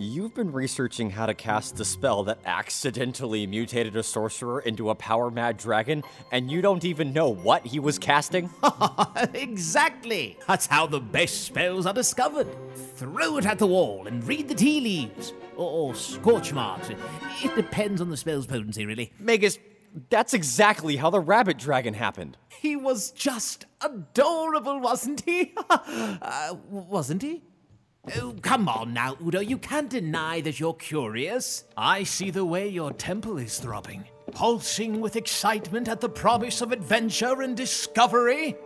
You've 0.02 0.32
been 0.32 0.50
researching 0.50 1.10
how 1.10 1.26
to 1.26 1.34
cast 1.34 1.78
a 1.78 1.84
spell 1.84 2.24
that 2.24 2.38
accidentally 2.46 3.46
mutated 3.46 3.96
a 3.96 4.02
sorcerer 4.02 4.60
into 4.60 4.88
a 4.88 4.94
power 4.94 5.30
mad 5.30 5.58
dragon, 5.58 6.04
and 6.32 6.50
you 6.50 6.62
don't 6.62 6.86
even 6.86 7.12
know 7.12 7.28
what 7.28 7.66
he 7.66 7.80
was 7.80 7.98
casting? 7.98 8.48
exactly. 9.34 10.38
That's 10.48 10.64
how 10.64 10.86
the 10.86 11.00
best 11.00 11.42
spells 11.42 11.84
are 11.84 11.92
discovered. 11.92 12.48
Throw 12.96 13.36
it 13.36 13.44
at 13.44 13.58
the 13.58 13.66
wall 13.66 14.06
and 14.06 14.26
read 14.26 14.48
the 14.48 14.54
tea 14.54 14.80
leaves. 14.80 15.34
Or, 15.54 15.90
or 15.90 15.94
scorch 15.94 16.54
marks. 16.54 16.88
It 16.88 17.54
depends 17.54 18.00
on 18.00 18.08
the 18.08 18.16
spell's 18.16 18.46
potency, 18.46 18.86
really. 18.86 19.12
Magus, 19.18 19.58
that's 20.08 20.32
exactly 20.32 20.96
how 20.96 21.10
the 21.10 21.20
rabbit 21.20 21.58
dragon 21.58 21.92
happened. 21.92 22.38
He 22.48 22.74
was 22.74 23.10
just 23.10 23.66
adorable, 23.82 24.80
wasn't 24.80 25.20
he? 25.26 25.52
uh, 25.68 26.54
wasn't 26.70 27.20
he? 27.20 27.42
Oh, 28.16 28.34
come 28.40 28.68
on 28.68 28.94
now, 28.94 29.16
Udo. 29.22 29.40
You 29.40 29.58
can't 29.58 29.90
deny 29.90 30.40
that 30.40 30.58
you're 30.58 30.74
curious. 30.74 31.64
I 31.76 32.02
see 32.02 32.30
the 32.30 32.44
way 32.44 32.66
your 32.66 32.92
temple 32.92 33.36
is 33.38 33.58
throbbing, 33.58 34.04
pulsing 34.32 35.00
with 35.00 35.16
excitement 35.16 35.88
at 35.88 36.00
the 36.00 36.08
promise 36.08 36.62
of 36.62 36.72
adventure 36.72 37.42
and 37.42 37.56
discovery. 37.56 38.56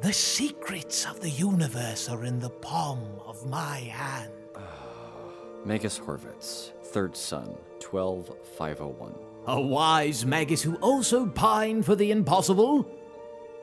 The 0.00 0.12
secrets 0.12 1.04
of 1.04 1.20
the 1.20 1.30
universe 1.30 2.08
are 2.08 2.24
in 2.24 2.38
the 2.38 2.50
palm 2.50 3.02
of 3.26 3.48
my 3.48 3.78
hand. 3.78 4.32
Magus 5.64 5.98
Horvitz, 5.98 6.72
third 6.84 7.16
son, 7.16 7.54
12501. 7.80 9.14
A 9.46 9.60
wise 9.60 10.24
magus 10.24 10.62
who 10.62 10.76
also 10.76 11.26
pined 11.26 11.84
for 11.84 11.96
the 11.96 12.12
impossible. 12.12 12.88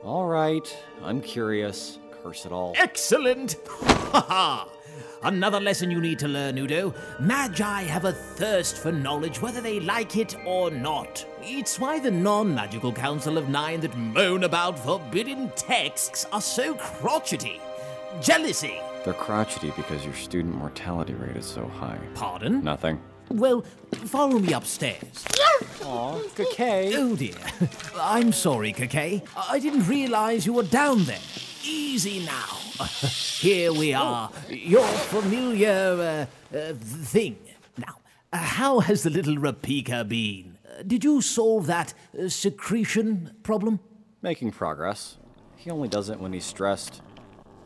All 0.04 0.26
right, 0.26 0.76
I'm 1.02 1.22
curious. 1.22 1.98
Curse 2.22 2.46
it 2.46 2.52
all. 2.52 2.74
Excellent! 2.76 3.56
Ha 4.10 4.20
ha! 4.26 4.68
Another 5.22 5.60
lesson 5.60 5.90
you 5.90 6.00
need 6.00 6.18
to 6.18 6.26
learn, 6.28 6.58
Udo. 6.58 6.92
Magi 7.20 7.82
have 7.82 8.06
a 8.06 8.12
thirst 8.12 8.78
for 8.78 8.90
knowledge 8.90 9.40
whether 9.40 9.60
they 9.60 9.78
like 9.78 10.16
it 10.16 10.34
or 10.44 10.70
not. 10.70 11.24
It's 11.42 11.78
why 11.78 11.98
the 12.00 12.10
non 12.10 12.54
magical 12.54 12.92
Council 12.92 13.38
of 13.38 13.48
Nine 13.48 13.80
that 13.80 13.96
moan 13.96 14.44
about 14.44 14.78
forbidden 14.78 15.52
texts 15.54 16.26
are 16.32 16.40
so 16.40 16.74
crotchety. 16.74 17.60
Jealousy. 18.20 18.80
They're 19.04 19.14
crotchety 19.14 19.72
because 19.76 20.04
your 20.04 20.14
student 20.14 20.56
mortality 20.56 21.14
rate 21.14 21.36
is 21.36 21.46
so 21.46 21.66
high. 21.66 21.98
Pardon? 22.14 22.64
Nothing. 22.64 23.00
Well, 23.28 23.64
follow 24.06 24.38
me 24.38 24.52
upstairs. 24.54 25.24
Aw, 25.84 26.18
Kakkay. 26.34 26.94
Oh 26.96 27.14
dear. 27.14 27.34
I'm 28.00 28.32
sorry, 28.32 28.72
Kakkay. 28.72 29.22
I 29.48 29.58
didn't 29.58 29.86
realize 29.86 30.46
you 30.46 30.54
were 30.54 30.64
down 30.64 31.04
there. 31.04 31.18
Easy 31.62 32.24
now. 32.24 32.84
Here 33.40 33.72
we 33.72 33.92
are. 33.92 34.30
Your 34.48 34.86
familiar 34.86 36.28
uh, 36.52 36.56
uh, 36.56 36.72
thing. 36.74 37.36
Now, 37.76 37.98
uh, 38.32 38.38
how 38.38 38.80
has 38.80 39.02
the 39.02 39.10
little 39.10 39.36
Rapika 39.36 40.08
been? 40.08 40.56
Uh, 40.64 40.82
did 40.86 41.04
you 41.04 41.20
solve 41.20 41.66
that 41.66 41.92
uh, 42.18 42.28
secretion 42.28 43.32
problem? 43.42 43.80
Making 44.22 44.52
progress. 44.52 45.18
He 45.56 45.70
only 45.70 45.88
does 45.88 46.08
it 46.08 46.18
when 46.18 46.32
he's 46.32 46.46
stressed, 46.46 47.02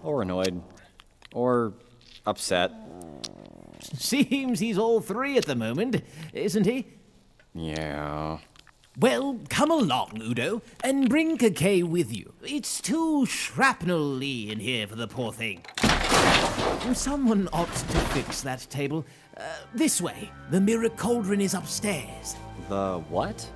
or 0.02 0.22
annoyed, 0.22 0.60
or 1.32 1.74
upset. 2.26 2.72
Seems 3.80 4.58
he's 4.58 4.78
all 4.78 5.00
three 5.00 5.36
at 5.38 5.46
the 5.46 5.54
moment, 5.54 6.02
isn't 6.32 6.64
he? 6.64 6.86
Yeah. 7.54 8.38
Well, 8.96 9.40
come 9.48 9.72
along, 9.72 10.20
Udo, 10.22 10.62
and 10.84 11.08
bring 11.08 11.36
Kakkay 11.36 11.82
with 11.82 12.16
you. 12.16 12.32
It's 12.42 12.80
too 12.80 13.26
shrapnel-y 13.26 14.52
in 14.52 14.60
here 14.60 14.86
for 14.86 14.94
the 14.94 15.08
poor 15.08 15.32
thing. 15.32 15.64
Someone 16.92 17.48
ought 17.52 17.74
to 17.74 17.98
fix 18.14 18.42
that 18.42 18.64
table. 18.70 19.04
Uh, 19.36 19.42
this 19.74 20.00
way. 20.00 20.30
The 20.50 20.60
mirror 20.60 20.90
cauldron 20.90 21.40
is 21.40 21.54
upstairs. 21.54 22.36
The 22.68 23.02
what? 23.08 23.50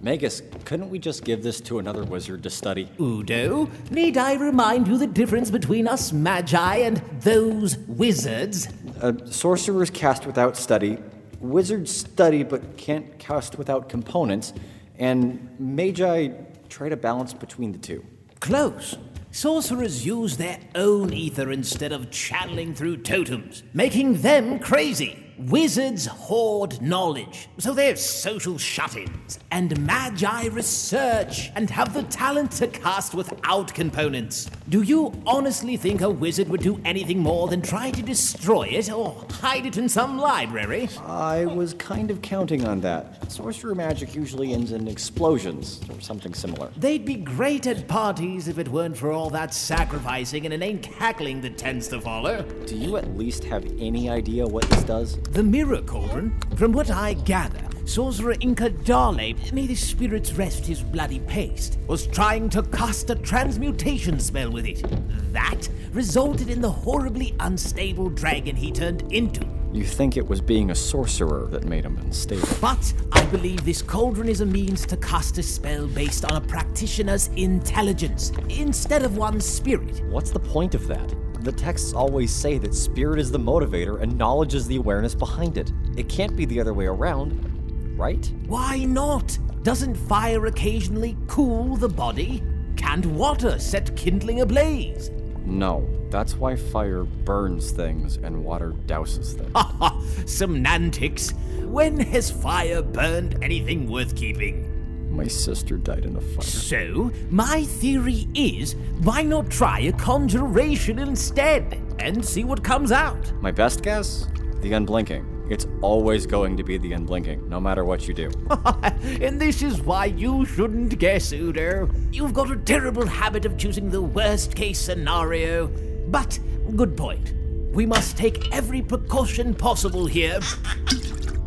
Magus, 0.00 0.40
couldn't 0.64 0.88
we 0.88 0.98
just 0.98 1.24
give 1.24 1.42
this 1.42 1.60
to 1.62 1.78
another 1.78 2.04
wizard 2.04 2.42
to 2.44 2.50
study? 2.50 2.88
Udo, 2.98 3.68
need 3.90 4.16
I 4.16 4.34
remind 4.34 4.88
you 4.88 4.96
the 4.96 5.06
difference 5.06 5.50
between 5.50 5.88
us 5.88 6.10
magi 6.10 6.76
and 6.76 6.96
those 7.20 7.76
wizards? 7.86 8.68
Uh, 9.02 9.12
sorcerers 9.26 9.90
cast 9.90 10.26
without 10.26 10.56
study, 10.56 10.98
wizards 11.44 11.94
study 11.94 12.42
but 12.42 12.76
can't 12.76 13.18
cast 13.18 13.58
without 13.58 13.88
components, 13.88 14.52
and 14.98 15.54
magi 15.58 16.28
try 16.68 16.88
to 16.88 16.96
balance 16.96 17.32
between 17.32 17.72
the 17.72 17.78
two. 17.78 18.04
Close. 18.40 18.96
Sorcerers 19.30 20.06
use 20.06 20.36
their 20.36 20.58
own 20.74 21.12
ether 21.12 21.50
instead 21.50 21.92
of 21.92 22.10
channeling 22.10 22.74
through 22.74 22.98
totems, 22.98 23.64
making 23.72 24.22
them 24.22 24.60
crazy. 24.60 25.23
Wizards 25.38 26.06
hoard 26.06 26.80
knowledge, 26.80 27.48
so 27.58 27.74
they're 27.74 27.96
social 27.96 28.56
shut 28.56 28.96
ins, 28.96 29.40
and 29.50 29.78
magi 29.84 30.46
research 30.46 31.50
and 31.56 31.68
have 31.70 31.92
the 31.92 32.04
talent 32.04 32.52
to 32.52 32.68
cast 32.68 33.14
without 33.14 33.74
components. 33.74 34.48
Do 34.68 34.82
you 34.82 35.12
honestly 35.26 35.76
think 35.76 36.02
a 36.02 36.10
wizard 36.10 36.48
would 36.48 36.62
do 36.62 36.80
anything 36.84 37.18
more 37.18 37.48
than 37.48 37.62
try 37.62 37.90
to 37.90 38.02
destroy 38.02 38.68
it 38.68 38.92
or 38.92 39.26
hide 39.32 39.66
it 39.66 39.76
in 39.76 39.88
some 39.88 40.18
library? 40.18 40.88
I 41.04 41.46
was 41.46 41.74
kind 41.74 42.12
of 42.12 42.22
counting 42.22 42.64
on 42.66 42.80
that. 42.82 43.30
Sorcerer 43.30 43.74
magic 43.74 44.14
usually 44.14 44.52
ends 44.52 44.70
in 44.70 44.86
explosions 44.86 45.80
or 45.90 46.00
something 46.00 46.32
similar. 46.32 46.70
They'd 46.76 47.04
be 47.04 47.16
great 47.16 47.66
at 47.66 47.88
parties 47.88 48.46
if 48.46 48.58
it 48.58 48.68
weren't 48.68 48.96
for 48.96 49.10
all 49.10 49.30
that 49.30 49.52
sacrificing 49.52 50.44
and 50.44 50.54
inane 50.54 50.78
cackling 50.78 51.40
that 51.40 51.58
tends 51.58 51.88
to 51.88 52.00
follow. 52.00 52.42
Do 52.66 52.76
you 52.76 52.96
at 52.96 53.16
least 53.16 53.42
have 53.44 53.64
any 53.80 54.08
idea 54.08 54.46
what 54.46 54.64
this 54.70 54.84
does? 54.84 55.18
The 55.30 55.42
Mirror 55.42 55.82
Cauldron, 55.82 56.38
from 56.56 56.72
what 56.72 56.90
I 56.90 57.14
gather, 57.14 57.60
Sorcerer 57.84 58.34
Incadale, 58.40 59.34
may 59.52 59.66
the 59.66 59.74
spirits 59.74 60.32
rest 60.32 60.64
his 60.64 60.80
bloody 60.80 61.20
paste, 61.20 61.78
was 61.86 62.06
trying 62.06 62.48
to 62.50 62.62
cast 62.62 63.10
a 63.10 63.14
transmutation 63.16 64.20
spell 64.20 64.50
with 64.50 64.64
it. 64.64 64.84
That 65.32 65.68
resulted 65.92 66.50
in 66.50 66.60
the 66.60 66.70
horribly 66.70 67.34
unstable 67.40 68.10
dragon 68.10 68.56
he 68.56 68.70
turned 68.70 69.12
into. 69.12 69.44
You 69.72 69.84
think 69.84 70.16
it 70.16 70.26
was 70.26 70.40
being 70.40 70.70
a 70.70 70.74
sorcerer 70.74 71.48
that 71.48 71.64
made 71.64 71.84
him 71.84 71.98
unstable? 71.98 72.46
But 72.60 72.94
I 73.10 73.24
believe 73.26 73.64
this 73.64 73.82
cauldron 73.82 74.28
is 74.28 74.40
a 74.40 74.46
means 74.46 74.86
to 74.86 74.96
cast 74.96 75.36
a 75.38 75.42
spell 75.42 75.88
based 75.88 76.24
on 76.24 76.36
a 76.36 76.40
practitioner's 76.40 77.26
intelligence 77.36 78.30
instead 78.48 79.02
of 79.02 79.16
one's 79.16 79.44
spirit. 79.44 80.00
What's 80.10 80.30
the 80.30 80.38
point 80.38 80.76
of 80.76 80.86
that? 80.86 81.12
The 81.44 81.52
texts 81.52 81.92
always 81.92 82.32
say 82.32 82.56
that 82.56 82.74
spirit 82.74 83.20
is 83.20 83.30
the 83.30 83.38
motivator 83.38 84.00
and 84.00 84.16
knowledge 84.16 84.54
is 84.54 84.66
the 84.66 84.76
awareness 84.76 85.14
behind 85.14 85.58
it. 85.58 85.70
It 85.94 86.08
can't 86.08 86.34
be 86.34 86.46
the 86.46 86.58
other 86.58 86.72
way 86.72 86.86
around, 86.86 87.98
right? 87.98 88.32
Why 88.46 88.86
not? 88.86 89.38
Doesn't 89.62 89.94
fire 89.94 90.46
occasionally 90.46 91.18
cool 91.26 91.76
the 91.76 91.88
body? 91.90 92.42
Can't 92.76 93.04
water 93.04 93.58
set 93.58 93.94
kindling 93.94 94.40
ablaze? 94.40 95.10
No, 95.44 95.86
that's 96.08 96.34
why 96.34 96.56
fire 96.56 97.04
burns 97.04 97.72
things 97.72 98.16
and 98.16 98.42
water 98.42 98.72
douses 98.86 99.36
them. 99.36 99.52
Ha 99.54 99.76
ha! 99.78 100.00
Some 100.24 100.54
Semantics. 100.54 101.34
When 101.60 102.00
has 102.00 102.30
fire 102.30 102.80
burned 102.80 103.44
anything 103.44 103.86
worth 103.86 104.16
keeping? 104.16 104.73
My 105.14 105.28
sister 105.28 105.76
died 105.76 106.04
in 106.04 106.16
a 106.16 106.20
fire. 106.20 106.42
So, 106.42 107.12
my 107.30 107.62
theory 107.64 108.26
is 108.34 108.74
why 109.02 109.22
not 109.22 109.48
try 109.48 109.80
a 109.80 109.92
conjuration 109.92 110.98
instead 110.98 111.80
and 112.00 112.24
see 112.24 112.42
what 112.42 112.64
comes 112.64 112.90
out? 112.90 113.32
My 113.40 113.52
best 113.52 113.82
guess? 113.82 114.26
The 114.60 114.72
unblinking. 114.72 115.24
It's 115.48 115.68
always 115.82 116.26
going 116.26 116.56
to 116.56 116.64
be 116.64 116.78
the 116.78 116.94
unblinking, 116.94 117.48
no 117.48 117.60
matter 117.60 117.84
what 117.84 118.08
you 118.08 118.14
do. 118.14 118.30
and 119.20 119.40
this 119.40 119.62
is 119.62 119.80
why 119.82 120.06
you 120.06 120.44
shouldn't 120.46 120.98
guess, 120.98 121.32
Udo. 121.32 121.88
You've 122.10 122.34
got 122.34 122.50
a 122.50 122.56
terrible 122.56 123.06
habit 123.06 123.44
of 123.44 123.56
choosing 123.56 123.90
the 123.90 124.02
worst 124.02 124.56
case 124.56 124.80
scenario. 124.80 125.68
But, 126.08 126.40
good 126.74 126.96
point. 126.96 127.34
We 127.72 127.86
must 127.86 128.16
take 128.16 128.52
every 128.52 128.82
precaution 128.82 129.54
possible 129.54 130.06
here. 130.06 130.40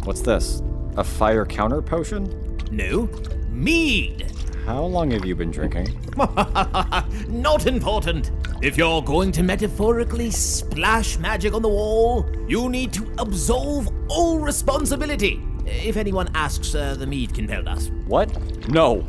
What's 0.03 0.21
this? 0.21 0.62
A 0.95 1.03
fire 1.03 1.45
counter 1.45 1.82
potion? 1.82 2.58
No, 2.71 3.08
mead. 3.58 4.32
How 4.65 4.84
long 4.84 5.12
have 5.12 5.26
you 5.26 5.36
been 5.36 5.50
drinking? 5.52 5.98
Not 7.28 7.65
important. 7.65 8.32
If 8.62 8.78
you're 8.78 9.02
going 9.02 9.32
to 9.34 9.43
metaphorically 9.43 10.30
splash 10.30 11.17
magic 11.17 11.54
on 11.54 11.62
the 11.62 11.70
wall, 11.70 12.26
you 12.48 12.70
need 12.70 12.91
to 12.93 13.10
absolve 13.17 13.88
all 14.10 14.39
responsibility. 14.39 15.41
If 15.65 15.98
anyone 15.98 16.30
asks, 16.36 16.76
uh, 16.76 16.96
the 16.96 17.08
mead 17.08 17.34
compelled 17.34 17.67
us. 17.67 17.89
What? 18.08 18.30
No. 18.70 19.06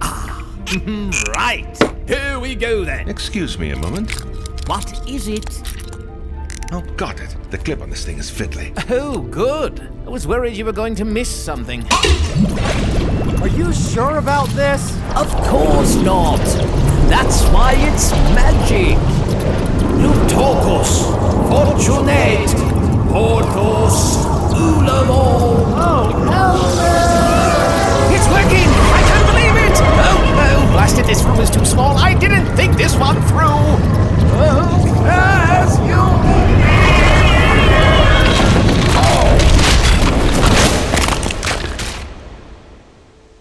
Ah, 0.00 0.44
Right. 1.36 1.78
Here 2.08 2.38
we 2.40 2.54
go 2.54 2.84
then. 2.84 3.08
Excuse 3.08 3.58
me 3.58 3.70
a 3.70 3.76
moment. 3.76 4.12
What 4.68 5.08
is 5.08 5.28
it? 5.28 5.81
Oh, 6.70 6.80
got 6.96 7.20
it. 7.20 7.34
The 7.50 7.58
clip 7.58 7.80
on 7.82 7.90
this 7.90 8.04
thing 8.04 8.18
is 8.18 8.30
fiddly. 8.30 8.72
Oh, 8.90 9.20
good. 9.20 9.80
I 10.06 10.08
was 10.08 10.26
worried 10.26 10.56
you 10.56 10.64
were 10.64 10.72
going 10.72 10.94
to 10.96 11.04
miss 11.04 11.28
something. 11.28 11.84
Are 13.42 13.48
you 13.48 13.72
sure 13.72 14.18
about 14.18 14.48
this? 14.50 14.96
Of 15.16 15.30
course 15.48 15.96
not. 15.96 16.38
That's 17.10 17.42
why 17.48 17.74
it's 17.76 18.10
magic. 18.34 18.96
Lutocus, 20.00 21.02
Fortunate, 21.50 22.48
Portos, 23.12 24.24
Ulamo. 24.56 25.12
Oh, 25.76 26.08
It's 28.14 28.26
working! 28.28 28.68
I 28.68 29.02
can't 29.08 29.26
believe 29.28 29.56
it! 29.66 29.76
Oh, 30.08 30.18
no! 30.36 30.72
Blasted, 30.72 31.04
this 31.04 31.22
room 31.24 31.40
is 31.40 31.50
too 31.50 31.64
small. 31.66 31.96
I 31.98 32.14
didn't 32.14 32.46
think 32.56 32.76
this 32.78 32.96
one 32.96 33.16
through. 33.28 33.60
Oh, 34.40 35.04
as 35.06 35.78
you... 35.80 36.31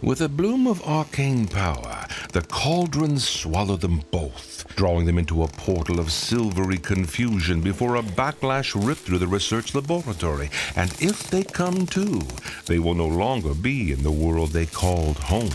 With 0.01 0.19
a 0.19 0.29
bloom 0.29 0.65
of 0.65 0.81
arcane 0.81 1.45
power, 1.45 2.07
the 2.33 2.41
cauldrons 2.41 3.27
swallow 3.29 3.75
them 3.75 4.01
both, 4.09 4.65
drawing 4.75 5.05
them 5.05 5.19
into 5.19 5.43
a 5.43 5.47
portal 5.47 5.99
of 5.99 6.11
silvery 6.11 6.79
confusion 6.79 7.61
before 7.61 7.95
a 7.95 8.01
backlash 8.01 8.73
rip 8.75 8.97
through 8.97 9.19
the 9.19 9.27
research 9.27 9.75
laboratory. 9.75 10.49
And 10.75 10.91
if 10.99 11.29
they 11.29 11.43
come 11.43 11.85
to, 11.87 12.23
they 12.65 12.79
will 12.79 12.95
no 12.95 13.05
longer 13.05 13.53
be 13.53 13.91
in 13.91 14.01
the 14.01 14.09
world 14.09 14.49
they 14.49 14.65
called 14.65 15.17
home. 15.17 15.51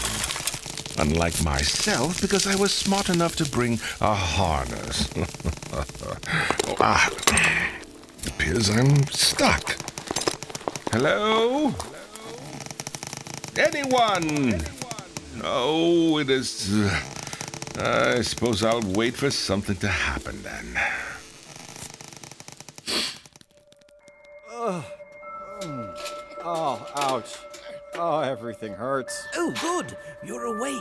Unlike 0.96 1.42
myself, 1.42 2.20
because 2.20 2.46
I 2.46 2.54
was 2.54 2.72
smart 2.72 3.08
enough 3.08 3.34
to 3.36 3.50
bring 3.50 3.80
a 4.00 4.14
harness. 4.14 5.08
ah, 6.78 7.10
appears 8.28 8.70
I'm 8.70 9.06
stuck. 9.08 9.76
Hello? 10.92 11.74
Anyone? 13.58 14.60
No, 15.42 16.18
it 16.18 16.28
is. 16.28 16.70
Uh, 17.78 18.16
I 18.16 18.20
suppose 18.22 18.62
I'll 18.62 18.82
wait 18.82 19.14
for 19.14 19.30
something 19.30 19.76
to 19.76 19.88
happen 19.88 20.42
then. 20.42 20.78
Oh, 26.48 26.86
ouch. 26.94 27.38
Oh, 27.94 28.20
everything 28.20 28.72
hurts. 28.72 29.26
Oh, 29.34 29.52
good. 29.60 29.96
You're 30.24 30.44
awake. 30.44 30.80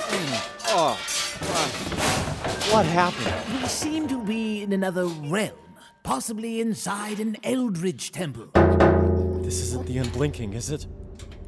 Oh, 0.67 0.95
ah. 1.41 2.67
what 2.71 2.85
happened? 2.85 3.61
We 3.61 3.67
seem 3.67 4.07
to 4.09 4.23
be 4.23 4.61
in 4.61 4.73
another 4.73 5.05
realm, 5.05 5.57
possibly 6.03 6.61
inside 6.61 7.19
an 7.19 7.37
Eldritch 7.43 8.11
temple. 8.11 8.49
This 9.41 9.59
isn't 9.61 9.87
the 9.87 9.97
unblinking, 9.97 10.53
is 10.53 10.69
it? 10.69 10.85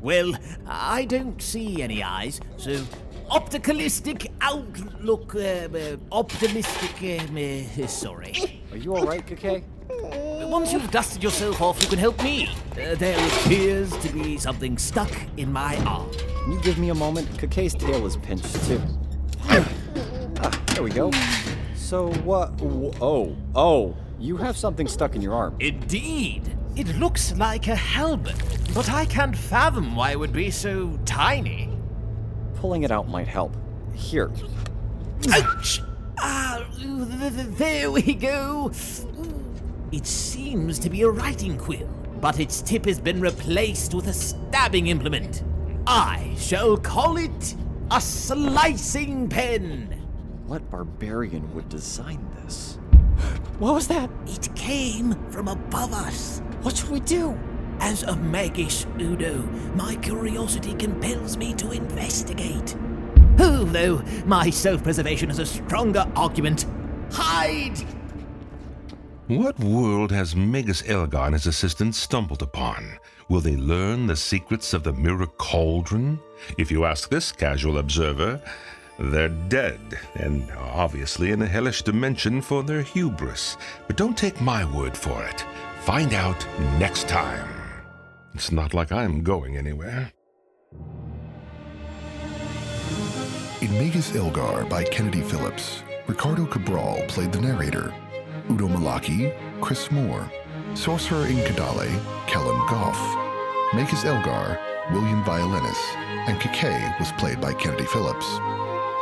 Well, 0.02 0.34
I 0.68 1.06
don't 1.06 1.42
see 1.42 1.82
any 1.82 2.04
eyes, 2.04 2.40
so 2.58 2.84
opticalistic 3.30 4.32
outlook, 4.42 5.36
uh, 5.36 5.40
uh, 5.40 5.98
optimistic. 6.12 7.22
Um, 7.22 7.38
uh, 7.38 7.88
sorry. 7.88 8.62
Are 8.72 8.78
you 8.78 8.96
alright, 8.96 9.26
Kakkay? 9.26 9.64
once 10.50 10.72
you've 10.72 10.90
dusted 10.92 11.24
yourself 11.24 11.62
off, 11.62 11.82
you 11.82 11.88
can 11.88 12.00
help 12.00 12.22
me. 12.24 12.50
Uh, 12.72 12.96
there 12.96 13.18
appears 13.28 13.96
to 13.98 14.10
be 14.10 14.38
something 14.38 14.78
stuck 14.78 15.12
in 15.38 15.52
my 15.52 15.76
arm. 15.86 16.10
Can 16.12 16.54
you 16.54 16.62
give 16.62 16.78
me 16.78 16.90
a 16.90 16.96
moment? 16.96 17.28
Kakkay's 17.38 17.74
tail 17.74 18.06
is 18.06 18.18
pinched 18.18 18.66
too. 18.66 18.82
ah, 19.50 20.64
there 20.68 20.84
we 20.84 20.92
go. 20.92 21.12
So 21.76 22.12
what? 22.24 22.54
oh, 22.62 23.36
oh, 23.56 23.96
you 24.20 24.38
have 24.38 24.58
something 24.58 24.88
stuck 24.88 25.16
in 25.16 25.22
your 25.22 25.34
arm. 25.34 25.56
Indeed. 25.60 26.57
It 26.78 26.96
looks 27.00 27.36
like 27.36 27.68
a 27.68 27.76
halberd, 27.76 28.36
but 28.76 28.88
I 28.92 29.06
can't 29.06 29.36
fathom 29.36 29.96
why 29.96 30.12
it 30.12 30.20
would 30.20 30.32
be 30.32 30.52
so 30.52 31.00
tiny. 31.06 31.76
Pulling 32.54 32.84
it 32.84 32.92
out 32.92 33.10
might 33.10 33.28
help. 33.28 33.58
Here. 33.96 34.30
Ouch! 35.32 35.82
Ah, 36.20 36.64
there 36.78 37.90
we 37.90 38.14
go. 38.14 38.72
It 39.92 40.06
seems 40.06 40.78
to 40.78 40.92
be 40.92 41.02
a 41.02 41.10
writing 41.10 41.58
quill, 41.58 41.90
but 42.22 42.40
its 42.40 42.62
tip 42.62 42.86
has 42.86 43.00
been 43.00 43.22
replaced 43.22 43.96
with 43.96 44.08
a 44.08 44.14
stabbing 44.14 44.86
implement. 44.86 45.42
I 45.88 46.36
shall 46.38 46.78
call 46.78 47.18
it 47.18 47.56
a 47.90 48.00
slicing 48.00 49.30
pen. 49.30 50.00
What 50.46 50.70
barbarian 50.70 51.56
would 51.56 51.70
design 51.70 52.30
this? 52.44 52.78
What 53.60 53.74
was 53.74 53.88
that? 53.88 54.12
It 54.28 54.54
came 54.56 55.16
from 55.32 55.48
above 55.48 55.92
us. 55.92 56.44
What 56.62 56.78
should 56.78 56.90
we 56.90 57.00
do? 57.00 57.36
As 57.80 58.04
a 58.04 58.16
magus, 58.16 58.86
Udo, 59.00 59.42
my 59.74 59.96
curiosity 59.96 60.76
compels 60.76 61.38
me 61.38 61.56
to 61.56 61.72
investigate. 61.72 62.76
Although 63.40 64.04
my 64.28 64.52
self 64.52 64.84
preservation 64.84 65.32
is 65.32 65.40
a 65.40 65.46
stronger 65.46 66.06
argument. 66.16 66.68
Hide! 67.12 67.80
What 69.28 69.60
world 69.60 70.12
has 70.12 70.36
Magus 70.36 70.88
Elgar 70.88 71.18
and 71.18 71.34
his 71.34 71.48
assistants 71.48 71.98
stumbled 71.98 72.44
upon? 72.44 73.00
Will 73.28 73.42
they 73.42 73.58
learn 73.58 74.06
the 74.06 74.16
secrets 74.16 74.74
of 74.74 74.84
the 74.84 74.94
Mirror 74.94 75.28
Cauldron? 75.38 76.20
If 76.60 76.72
you 76.72 76.86
ask 76.86 77.10
this 77.10 77.32
casual 77.32 77.80
observer, 77.80 78.40
they're 79.00 79.30
dead, 79.30 79.80
and 80.16 80.52
obviously 80.52 81.32
in 81.32 81.42
a 81.42 81.46
hellish 81.46 81.82
dimension 81.84 82.42
for 82.42 82.64
their 82.64 82.82
hubris. 82.82 83.58
But 83.88 83.98
don't 83.98 84.18
take 84.18 84.42
my 84.42 84.66
word 84.66 84.98
for 84.98 85.24
it. 85.24 85.46
Find 85.82 86.14
out 86.14 86.46
next 86.80 87.08
time. 87.08 87.48
It's 88.34 88.52
not 88.52 88.74
like 88.74 88.92
I'm 88.92 89.24
going 89.24 89.58
anywhere. 89.58 90.12
In 93.62 93.72
Magus 93.74 94.16
Elgar 94.16 94.66
by 94.66 94.84
Kennedy 94.84 95.22
Phillips, 95.22 95.82
Ricardo 96.08 96.46
Cabral 96.46 97.04
played 97.08 97.32
the 97.32 97.42
narrator. 97.42 97.94
Udo 98.50 98.68
Malaki, 98.68 99.36
Chris 99.62 99.92
Moore. 99.92 100.32
Sorcerer 100.74 101.26
Incadale, 101.26 101.90
Kellen 102.28 102.60
Goff. 102.68 103.00
Magus 103.74 104.06
Elgar, 104.06 104.60
William 104.92 105.24
Violenus, 105.24 105.78
and 106.28 106.40
Kakkay 106.40 107.00
was 107.00 107.12
played 107.14 107.42
by 107.42 107.54
Kennedy 107.54 107.86
Phillips. 107.86 108.26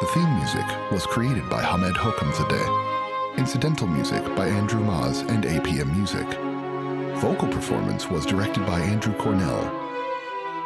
The 0.02 0.08
theme 0.08 0.36
music 0.36 0.66
was 0.92 1.06
created 1.06 1.50
by 1.50 1.62
Hamed 1.62 1.96
Hokamzadeh. 1.96 3.38
Incidental 3.38 3.88
music 3.88 4.24
by 4.36 4.46
Andrew 4.46 4.82
Maz 4.82 5.22
and 5.30 5.46
APM 5.46 5.96
Music. 5.96 6.28
Vocal 7.22 7.48
performance 7.48 8.10
was 8.10 8.26
directed 8.26 8.66
by 8.66 8.82
Andrew 8.82 9.14
Cornell. 9.14 9.64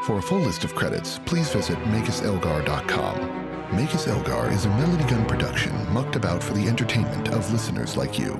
For 0.01 0.17
a 0.17 0.21
full 0.21 0.39
list 0.39 0.63
of 0.63 0.73
credits, 0.73 1.19
please 1.25 1.47
visit 1.49 1.77
MagusElgar.com. 1.77 3.75
Magus 3.75 4.07
Elgar 4.07 4.49
is 4.49 4.65
a 4.65 4.69
Melody 4.69 5.03
Gun 5.03 5.23
production 5.27 5.75
mucked 5.93 6.15
about 6.15 6.41
for 6.41 6.53
the 6.53 6.67
entertainment 6.67 7.29
of 7.29 7.53
listeners 7.53 7.95
like 7.95 8.17
you. 8.17 8.39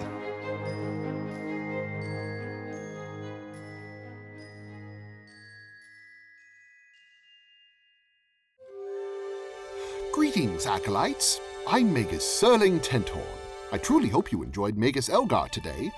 Greetings, 10.60 10.82
Acolytes. 10.82 11.42
I'm 11.68 11.94
Magus 11.94 12.26
Serling 12.26 12.84
Tenthorn. 12.84 13.24
I 13.72 13.78
truly 13.78 14.10
hope 14.10 14.30
you 14.30 14.44
enjoyed 14.44 14.76
Magus 14.76 15.08
Elgar 15.08 15.48
today. 15.50 15.90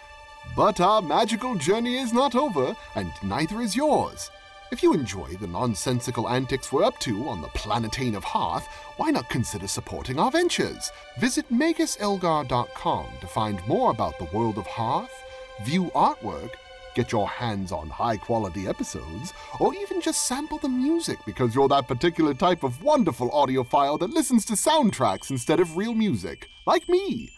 But 0.56 0.80
our 0.80 1.02
magical 1.02 1.56
journey 1.56 1.98
is 1.98 2.14
not 2.14 2.36
over, 2.36 2.76
and 2.94 3.12
neither 3.24 3.60
is 3.62 3.76
yours. 3.76 4.30
If 4.72 4.84
you 4.84 4.94
enjoy 4.94 5.30
the 5.40 5.48
nonsensical 5.48 6.30
antics 6.30 6.72
we're 6.72 6.84
up 6.84 7.00
to 7.00 7.28
on 7.28 7.42
the 7.42 7.48
Planetain 7.48 8.14
of 8.14 8.24
Hearth, 8.24 8.68
why 8.98 9.10
not 9.10 9.30
consider 9.30 9.68
supporting 9.68 10.20
our 10.20 10.30
ventures? 10.30 10.92
Visit 11.18 11.52
MagusElgar.com 11.52 13.06
to 13.20 13.28
find 13.28 13.68
more 13.68 13.90
about 13.90 14.20
the 14.20 14.30
world 14.32 14.60
of 14.60 14.68
Hearth, 14.68 15.24
view 15.64 15.86
artwork, 15.96 16.52
get 16.96 17.12
your 17.12 17.28
hands 17.28 17.72
on 17.72 17.90
high 17.90 18.18
quality 18.18 18.68
episodes, 18.68 19.34
or 19.60 19.74
even 19.76 20.02
just 20.02 20.28
sample 20.28 20.58
the 20.58 20.70
music 20.70 21.18
because 21.26 21.56
you're 21.56 21.68
that 21.70 21.88
particular 21.88 22.34
type 22.34 22.64
of 22.64 22.84
wonderful 22.84 23.30
audiophile 23.32 24.00
that 24.00 24.10
listens 24.10 24.46
to 24.46 24.54
soundtracks 24.54 25.30
instead 25.30 25.60
of 25.60 25.78
real 25.78 25.94
music, 25.94 26.48
like 26.66 26.88
me. 26.90 27.30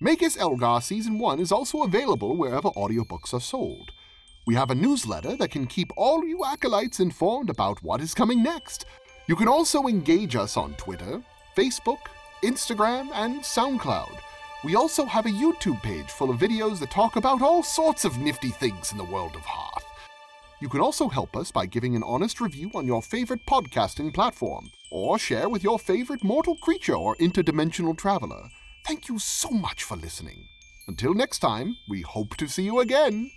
Magus 0.00 0.38
Elgar 0.38 0.80
Season 0.80 1.18
1 1.18 1.40
is 1.40 1.52
also 1.52 1.82
available 1.82 2.36
wherever 2.36 2.70
audiobooks 2.70 3.34
are 3.34 3.40
sold. 3.40 3.90
We 4.46 4.54
have 4.54 4.70
a 4.70 4.74
newsletter 4.74 5.36
that 5.36 5.50
can 5.50 5.66
keep 5.66 5.92
all 5.96 6.24
you 6.24 6.44
acolytes 6.44 7.00
informed 7.00 7.50
about 7.50 7.82
what 7.82 8.00
is 8.00 8.14
coming 8.14 8.42
next. 8.42 8.86
You 9.28 9.36
can 9.36 9.46
also 9.46 9.86
engage 9.86 10.36
us 10.36 10.56
on 10.56 10.74
Twitter, 10.74 11.22
Facebook, 11.56 11.98
Instagram, 12.42 13.10
and 13.12 13.42
SoundCloud. 13.42 14.18
We 14.62 14.76
also 14.76 15.06
have 15.06 15.24
a 15.24 15.30
YouTube 15.30 15.82
page 15.82 16.10
full 16.10 16.28
of 16.28 16.38
videos 16.38 16.80
that 16.80 16.90
talk 16.90 17.16
about 17.16 17.40
all 17.40 17.62
sorts 17.62 18.04
of 18.04 18.18
nifty 18.18 18.50
things 18.50 18.92
in 18.92 18.98
the 18.98 19.04
world 19.04 19.34
of 19.34 19.40
Hearth. 19.40 19.86
You 20.60 20.68
can 20.68 20.82
also 20.82 21.08
help 21.08 21.34
us 21.34 21.50
by 21.50 21.64
giving 21.64 21.96
an 21.96 22.02
honest 22.02 22.42
review 22.42 22.70
on 22.74 22.86
your 22.86 23.00
favorite 23.00 23.46
podcasting 23.46 24.12
platform, 24.12 24.70
or 24.90 25.18
share 25.18 25.48
with 25.48 25.64
your 25.64 25.78
favorite 25.78 26.22
mortal 26.22 26.56
creature 26.56 26.94
or 26.94 27.16
interdimensional 27.16 27.96
traveler. 27.96 28.50
Thank 28.86 29.08
you 29.08 29.18
so 29.18 29.48
much 29.48 29.82
for 29.82 29.96
listening. 29.96 30.44
Until 30.88 31.14
next 31.14 31.38
time, 31.38 31.76
we 31.88 32.02
hope 32.02 32.36
to 32.36 32.46
see 32.46 32.64
you 32.64 32.80
again. 32.80 33.30